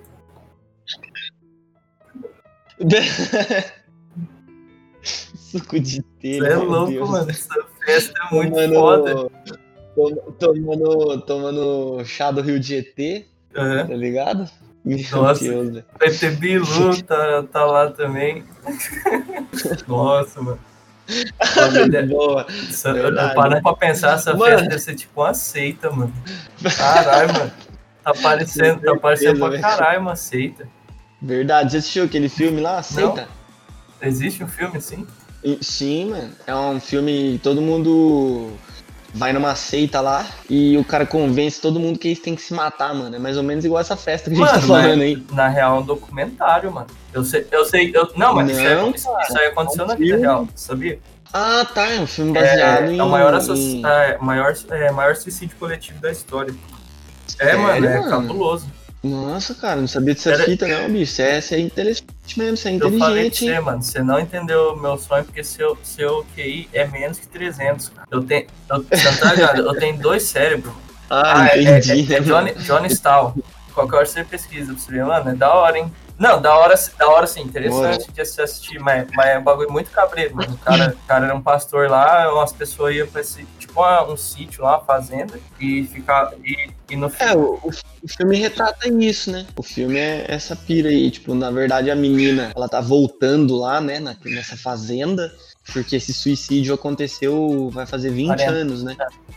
Suco 5.02 5.80
de 5.80 6.02
telha. 6.20 6.44
Você 6.48 6.52
é 6.52 6.56
louco, 6.56 6.90
Deus. 6.92 7.10
mano. 7.10 7.30
Essa 7.30 7.54
festa 7.84 8.12
é 8.30 8.34
muito 8.34 8.54
tomando, 8.54 8.74
foda. 8.74 9.30
tom- 9.94 10.32
Tomando, 10.38 11.20
tomando 11.22 12.04
chá 12.04 12.30
do 12.30 12.40
Rio 12.42 12.58
de 12.58 12.66
GT, 12.66 13.26
Aham. 13.56 13.86
tá 13.86 13.94
ligado? 13.94 14.50
Meu 14.84 14.98
Nossa. 15.12 15.42
Deus, 15.44 15.82
ter 16.20 16.36
Bilu, 16.36 17.02
tá, 17.04 17.42
tá 17.44 17.64
lá 17.64 17.90
também. 17.90 18.44
Nossa, 19.88 20.42
mano. 20.42 20.58
Boa. 22.08 22.46
essa- 22.68 22.88
eu 22.90 23.34
parando 23.34 23.62
pra 23.62 23.74
pensar, 23.74 24.14
essa 24.14 24.32
Mano. 24.32 24.44
festa 24.44 24.68
deve 24.68 24.80
ser 24.80 24.94
tipo 24.94 25.20
uma 25.22 25.34
seita, 25.34 25.90
mano. 25.90 26.12
Caralho, 26.76 27.32
mano. 27.32 27.52
Tá 28.02 28.12
parecendo, 28.14 28.80
tá 28.80 28.96
parecendo 28.96 29.38
pra 29.38 29.58
caralho 29.60 30.00
uma 30.00 30.16
seita. 30.16 30.66
Verdade, 31.20 31.70
você 31.72 31.76
assistiu 31.78 32.04
aquele 32.04 32.28
filme 32.28 32.60
lá? 32.60 32.78
Aceita? 32.78 33.26
Existe 34.02 34.44
um 34.44 34.48
filme 34.48 34.76
assim? 34.76 35.06
E- 35.42 35.58
Sim, 35.62 36.10
mano. 36.10 36.30
É 36.46 36.54
um 36.54 36.78
filme. 36.80 37.38
Todo 37.42 37.60
mundo 37.62 38.52
vai 39.14 39.32
numa 39.32 39.54
seita 39.54 40.00
lá 40.00 40.26
e 40.50 40.76
o 40.76 40.84
cara 40.84 41.06
convence 41.06 41.60
todo 41.60 41.78
mundo 41.78 41.98
que 41.98 42.08
eles 42.08 42.18
têm 42.18 42.34
que 42.34 42.42
se 42.42 42.52
matar, 42.52 42.92
mano. 42.94 43.14
É 43.14 43.18
mais 43.18 43.36
ou 43.36 43.42
menos 43.42 43.64
igual 43.64 43.80
essa 43.80 43.96
festa 43.96 44.28
que 44.28 44.36
a 44.36 44.38
gente 44.38 44.46
Mano, 44.46 44.60
tá 44.60 44.66
falando 44.66 45.02
aí. 45.02 45.24
Na 45.30 45.48
real, 45.48 45.76
é 45.76 45.80
um 45.80 45.82
documentário, 45.82 46.70
mano. 46.72 46.88
Eu 47.12 47.24
sei, 47.24 47.46
eu 47.50 47.64
sei. 47.64 47.90
Eu, 47.94 48.10
não, 48.16 48.34
mas 48.34 48.50
isso, 48.50 48.60
Não, 48.62 48.86
aí, 48.86 48.94
isso, 48.94 49.08
isso 49.28 49.38
aí 49.38 49.46
aconteceu 49.46 49.86
na 49.86 49.94
vida 49.94 50.16
real, 50.16 50.48
sabia? 50.54 50.98
Ah, 51.32 51.66
tá. 51.72 51.90
É 51.90 52.00
um 52.00 52.06
filme 52.06 52.36
É, 52.36 52.42
baseado 52.42 52.90
em. 52.90 52.98
é 52.98 53.02
o 53.02 53.08
maior, 53.08 53.34
em- 53.34 53.82
é, 53.86 54.18
maior, 54.18 54.54
é, 54.70 54.90
maior 54.92 55.16
suicídio 55.16 55.56
coletivo 55.58 56.00
da 56.00 56.10
história. 56.12 56.54
É, 57.38 57.44
Sério, 57.46 57.60
mano, 57.62 57.86
é 57.86 57.98
mano? 57.98 58.10
cabuloso. 58.10 58.66
Nossa, 59.04 59.54
cara, 59.54 59.80
não 59.82 59.86
sabia 59.86 60.14
dessa 60.14 60.32
Era- 60.32 60.44
fita, 60.44 60.66
não, 60.66 60.90
bicho. 60.90 61.12
Você 61.12 61.22
é, 61.22 61.40
você 61.40 61.54
é 61.56 61.60
inteligente 61.60 62.04
mesmo, 62.38 62.56
você 62.56 62.70
é 62.70 62.74
Eu 62.76 62.78
falei 62.80 62.98
pra 62.98 63.06
inteligente, 63.10 63.38
você, 63.44 63.60
mano, 63.60 63.82
você 63.82 64.02
não 64.02 64.18
entendeu 64.18 64.72
o 64.72 64.76
meu 64.80 64.96
sonho 64.96 65.24
porque 65.24 65.44
seu, 65.44 65.76
seu 65.82 66.24
QI 66.34 66.68
é 66.72 66.86
menos 66.86 67.18
que 67.18 67.26
300. 67.28 67.90
cara. 67.90 68.08
Eu 68.10 68.22
tenho. 68.24 68.46
Eu, 68.70 68.82
tá 69.20 69.34
ligado? 69.34 69.58
Eu 69.60 69.74
tenho 69.78 69.98
dois 69.98 70.22
cérebros. 70.22 70.72
Ah, 71.10 71.48
é, 71.52 71.60
entendi. 71.62 72.14
é, 72.14 72.16
é 72.16 72.20
Johnny, 72.20 72.54
Johnny 72.54 72.88
Stahl. 72.88 73.36
Qualquer 73.74 73.96
hora 73.96 74.06
você 74.06 74.24
pesquisa 74.24 74.72
pra 74.72 74.80
você 74.82 74.90
ver, 74.90 75.04
mano, 75.04 75.30
é 75.30 75.34
da 75.34 75.52
hora, 75.52 75.78
hein? 75.78 75.92
Não, 76.18 76.40
da 76.40 76.56
hora, 76.56 76.74
da 76.98 77.08
hora 77.08 77.26
sim, 77.26 77.42
interessante 77.42 78.10
de 78.12 78.24
se 78.24 78.40
assistir, 78.40 78.78
mas, 78.78 79.06
mas 79.14 79.26
é 79.30 79.38
um 79.38 79.42
bagulho 79.42 79.70
muito 79.72 79.90
cabreiro, 79.90 80.36
mano. 80.36 80.54
O 80.54 80.58
cara, 80.58 80.96
o 81.02 81.06
cara 81.08 81.24
era 81.26 81.34
um 81.34 81.42
pastor 81.42 81.90
lá, 81.90 82.32
umas 82.32 82.52
pessoas 82.52 82.94
iam 82.94 83.06
pra 83.08 83.20
esse, 83.20 83.44
tipo, 83.58 83.80
uma- 83.80 84.04
um 84.10 84.16
sítio 84.16 84.62
lá, 84.62 84.78
uma 84.78 84.84
fazenda, 84.84 85.38
e 85.58 85.84
ficar. 85.86 86.32
E, 86.44 86.70
e 86.90 86.96
no 86.96 87.10
É, 87.18 87.36
o, 87.36 87.58
o- 87.62 87.70
filme 88.08 88.36
retrata 88.36 88.86
isso, 88.88 89.30
né? 89.32 89.46
O 89.56 89.62
filme 89.62 89.98
é 89.98 90.26
essa 90.28 90.54
pira 90.54 90.88
aí. 90.88 91.10
Tipo, 91.10 91.34
na 91.34 91.50
verdade, 91.50 91.90
a 91.90 91.96
menina, 91.96 92.52
ela 92.54 92.68
tá 92.68 92.80
voltando 92.80 93.56
lá, 93.56 93.80
né, 93.80 93.98
na- 93.98 94.16
nessa 94.24 94.56
fazenda, 94.56 95.32
porque 95.72 95.96
esse 95.96 96.12
suicídio 96.12 96.74
aconteceu, 96.74 97.70
vai 97.72 97.86
fazer 97.86 98.10
20 98.10 98.26
40. 98.28 98.50
anos, 98.52 98.82
né? 98.84 98.94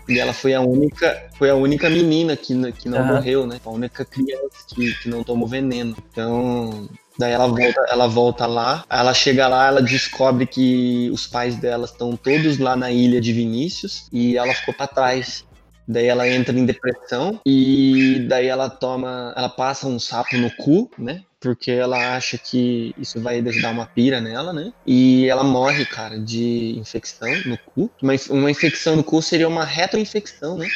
E 0.08 0.20
ela 0.20 0.34
foi 0.34 0.54
a 0.54 0.62
única, 0.62 1.30
foi 1.38 1.50
a 1.50 1.56
única 1.56 1.89
menina 1.89 2.36
que, 2.36 2.72
que 2.74 2.88
não 2.88 3.06
morreu, 3.06 3.46
né? 3.46 3.60
A 3.65 3.70
única 3.70 4.06
criança 4.06 4.65
que, 4.74 4.93
que 5.02 5.10
não 5.10 5.24
tomou 5.24 5.48
veneno. 5.48 5.96
Então, 6.12 6.89
daí 7.17 7.34
ela 7.34 7.48
volta, 7.48 7.86
ela 7.89 8.08
volta 8.08 8.46
lá, 8.46 8.86
ela 8.89 9.13
chega 9.13 9.48
lá, 9.48 9.67
ela 9.67 9.82
descobre 9.82 10.46
que 10.46 11.10
os 11.12 11.28
pais 11.28 11.56
dela 11.58 11.86
estão 11.86 12.15
todos 12.15 12.58
lá 12.58 12.76
na 12.76 12.91
ilha 12.91 13.20
de 13.20 13.34
Vinícius 13.34 14.08
e 14.12 14.38
ela 14.38 14.54
ficou 14.54 14.74
pra 14.74 14.88
trás. 14.88 15.46
Daí 15.88 16.08
ela 16.08 16.28
entra 16.28 16.58
em 16.58 16.65
depressão 16.65 17.39
e 17.46 18.26
daí 18.28 18.48
ela 18.48 18.70
toma, 18.70 19.34
ela 19.38 19.48
passa 19.48 19.88
um 19.88 19.98
sapo 19.98 20.36
no 20.38 20.52
cu, 20.58 20.91
né? 20.98 21.24
Porque 21.48 21.72
ela 21.72 22.16
acha 22.16 22.38
que 22.38 22.94
isso 22.98 23.22
vai 23.22 23.42
dar 23.42 23.72
uma 23.72 23.86
pira 23.86 24.20
nela, 24.20 24.52
né? 24.52 24.74
E 24.86 25.28
ela 25.30 25.46
morre, 25.46 25.86
cara, 25.86 26.20
de 26.20 26.78
infecção 26.78 27.30
no 27.46 27.58
cu. 27.58 27.90
Uma, 28.02 28.14
uma 28.30 28.52
infecção 28.52 28.98
no 28.98 29.04
cu 29.04 29.22
seria 29.22 29.48
uma 29.48 29.64
retroinfecção, 29.64 30.58
né? 30.58 30.68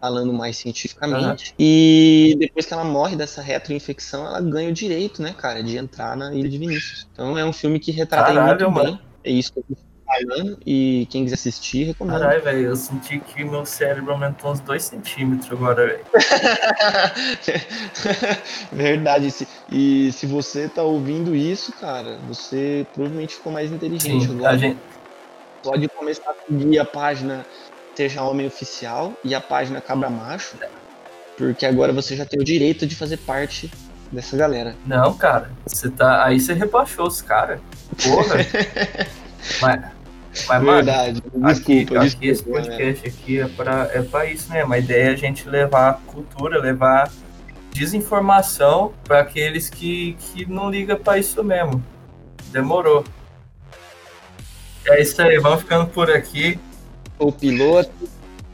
Falando 0.00 0.32
mais 0.32 0.56
cientificamente. 0.56 1.54
E 1.58 2.36
depois 2.38 2.66
que 2.66 2.72
ela 2.72 2.84
morre 2.84 3.16
dessa 3.16 3.42
retroinfecção, 3.42 4.24
ela 4.24 4.40
ganha 4.40 4.70
o 4.70 4.72
direito, 4.72 5.20
né, 5.20 5.34
cara, 5.36 5.60
de 5.60 5.76
entrar 5.76 6.16
na 6.16 6.32
Ilha 6.32 6.48
de 6.48 6.58
Vinícius. 6.58 7.08
Então 7.12 7.36
é 7.36 7.44
um 7.44 7.52
filme 7.52 7.80
que 7.80 7.90
retrata 7.90 8.32
Caralho, 8.32 8.48
muito 8.48 8.70
mano. 8.70 8.92
bem. 8.92 9.00
É 9.24 9.30
isso 9.30 9.52
que 9.52 9.58
eu 9.58 9.64
falando. 10.26 10.58
E 10.66 11.06
quem 11.10 11.24
quiser 11.24 11.34
assistir, 11.34 11.84
recomendo. 11.84 12.18
Caralho, 12.20 12.42
velho, 12.42 12.60
eu 12.68 12.76
senti 12.76 13.18
que 13.20 13.44
meu 13.44 13.66
cérebro 13.66 14.12
aumentou 14.12 14.50
uns 14.52 14.60
2 14.60 14.82
centímetros 14.82 15.50
agora, 15.52 15.86
velho. 15.86 16.04
Verdade. 18.72 19.30
Se- 19.30 19.48
E 19.70 20.12
se 20.12 20.26
você 20.26 20.68
tá 20.68 20.82
ouvindo 20.82 21.34
isso, 21.34 21.72
cara, 21.72 22.18
você 22.28 22.86
provavelmente 22.94 23.34
ficou 23.36 23.50
mais 23.52 23.72
inteligente 23.72 24.26
Sim, 24.26 24.34
agora. 24.36 24.58
gente. 24.58 24.78
Pode 25.62 25.88
começar 25.88 26.30
a 26.30 26.34
seguir 26.46 26.78
a 26.78 26.84
página 26.84 27.46
Seja 27.94 28.22
Homem 28.22 28.46
Oficial 28.46 29.12
e 29.24 29.34
a 29.34 29.40
página 29.40 29.80
Cabra 29.80 30.10
Macho, 30.10 30.56
porque 31.38 31.64
agora 31.64 31.92
você 31.92 32.16
já 32.16 32.26
tem 32.26 32.38
o 32.40 32.44
direito 32.44 32.84
de 32.86 32.96
fazer 32.96 33.16
parte 33.18 33.70
dessa 34.10 34.36
galera. 34.36 34.74
Não, 34.84 35.14
cara, 35.14 35.50
você 35.64 35.88
tá. 35.88 36.24
Aí 36.26 36.38
você 36.40 36.52
rebaixou 36.52 37.06
os 37.06 37.22
caras. 37.22 37.60
Porra. 38.02 38.36
mas, 39.62 39.91
mas, 40.48 40.62
mano, 40.62 40.72
Verdade. 40.84 41.22
aqui, 41.44 41.84
Desculpa, 41.84 41.98
aqui 42.04 42.06
esse 42.06 42.16
desculpa. 42.44 42.60
né? 42.60 42.64
podcast 42.66 43.08
aqui 43.08 43.40
é 43.40 43.48
pra, 43.48 43.90
é 43.92 44.02
pra 44.02 44.26
isso 44.26 44.50
mesmo. 44.52 44.72
A 44.72 44.78
ideia 44.78 45.10
é 45.10 45.12
a 45.12 45.16
gente 45.16 45.48
levar 45.48 46.00
cultura, 46.06 46.58
levar 46.58 47.10
desinformação 47.72 48.92
pra 49.04 49.20
aqueles 49.20 49.68
que, 49.68 50.16
que 50.20 50.44
não 50.46 50.70
ligam 50.70 50.96
pra 50.98 51.18
isso 51.18 51.42
mesmo. 51.42 51.82
Demorou. 52.50 53.04
É 54.86 55.00
isso 55.00 55.20
aí, 55.22 55.38
vamos 55.38 55.60
ficando 55.60 55.86
por 55.86 56.10
aqui. 56.10 56.58
O 57.18 57.30
piloto. 57.30 57.90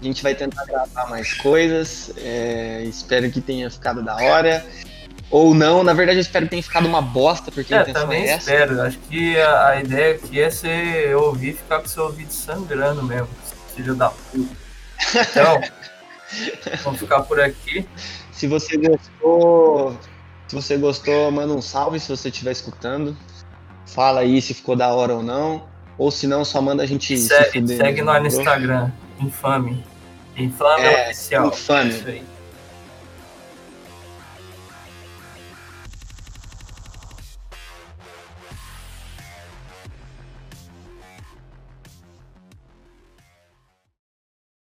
A 0.01 0.05
gente 0.05 0.23
vai 0.23 0.35
tentar 0.35 0.65
gravar 0.65 1.07
mais 1.09 1.35
coisas. 1.35 2.13
é, 2.19 2.83
espero 2.85 3.31
que 3.31 3.41
tenha 3.41 3.69
ficado 3.71 4.03
da 4.03 4.15
hora. 4.17 4.65
Ou 5.31 5.53
não, 5.55 5.85
na 5.85 5.93
verdade 5.93 6.19
eu 6.19 6.23
espero 6.23 6.47
que 6.47 6.51
tenha 6.51 6.63
ficado 6.63 6.87
uma 6.87 7.03
bosta, 7.03 7.53
porque 7.53 7.75
a 7.75 7.79
É, 7.79 7.83
intenção 7.83 8.03
também 8.03 8.23
é 8.23 8.31
essa. 8.31 8.51
espero. 8.51 8.81
Acho 8.81 8.99
que 9.01 9.39
a, 9.39 9.67
a 9.69 9.81
ideia 9.81 10.15
aqui 10.15 10.41
é 10.41 10.51
você 10.51 11.15
ouvir 11.15 11.51
e 11.51 11.53
ficar 11.55 11.81
com 11.81 11.87
seu 11.89 12.05
ouvido 12.05 12.33
sangrando 12.33 13.03
mesmo. 13.03 13.29
Filho 13.77 13.95
da 13.95 14.09
puta. 14.11 14.57
Então, 15.31 15.61
vamos 16.85 16.99
ficar 17.01 17.21
por 17.23 17.41
aqui. 17.41 17.87
Se 18.33 18.47
você 18.47 18.77
gostou, 18.77 19.97
se 20.47 20.55
você 20.55 20.77
gostou, 20.77 21.31
manda 21.31 21.53
um 21.53 21.61
salve 21.63 22.01
se 22.01 22.09
você 22.09 22.29
estiver 22.29 22.53
escutando. 22.53 23.17
Fala 23.87 24.21
aí 24.21 24.41
se 24.41 24.55
ficou 24.55 24.77
da 24.77 24.89
hora 24.93 25.15
ou 25.15 25.23
não. 25.23 25.65
Ou 25.99 26.11
se 26.11 26.27
não, 26.27 26.45
só 26.45 26.63
manda 26.63 26.83
a 26.83 26.87
gente 26.87 27.17
se 27.19 27.27
Segue, 27.29 27.61
fuder, 27.61 27.77
segue 27.77 28.03
nós 28.03 28.21
no? 28.23 28.29
Instagram. 28.29 28.91
Infame. 29.21 29.85
Infame 30.37 30.85
É, 30.85 31.05
oficial. 31.07 31.49
Infame. 31.49 31.91
Isso 31.91 32.09
aí. 32.09 32.23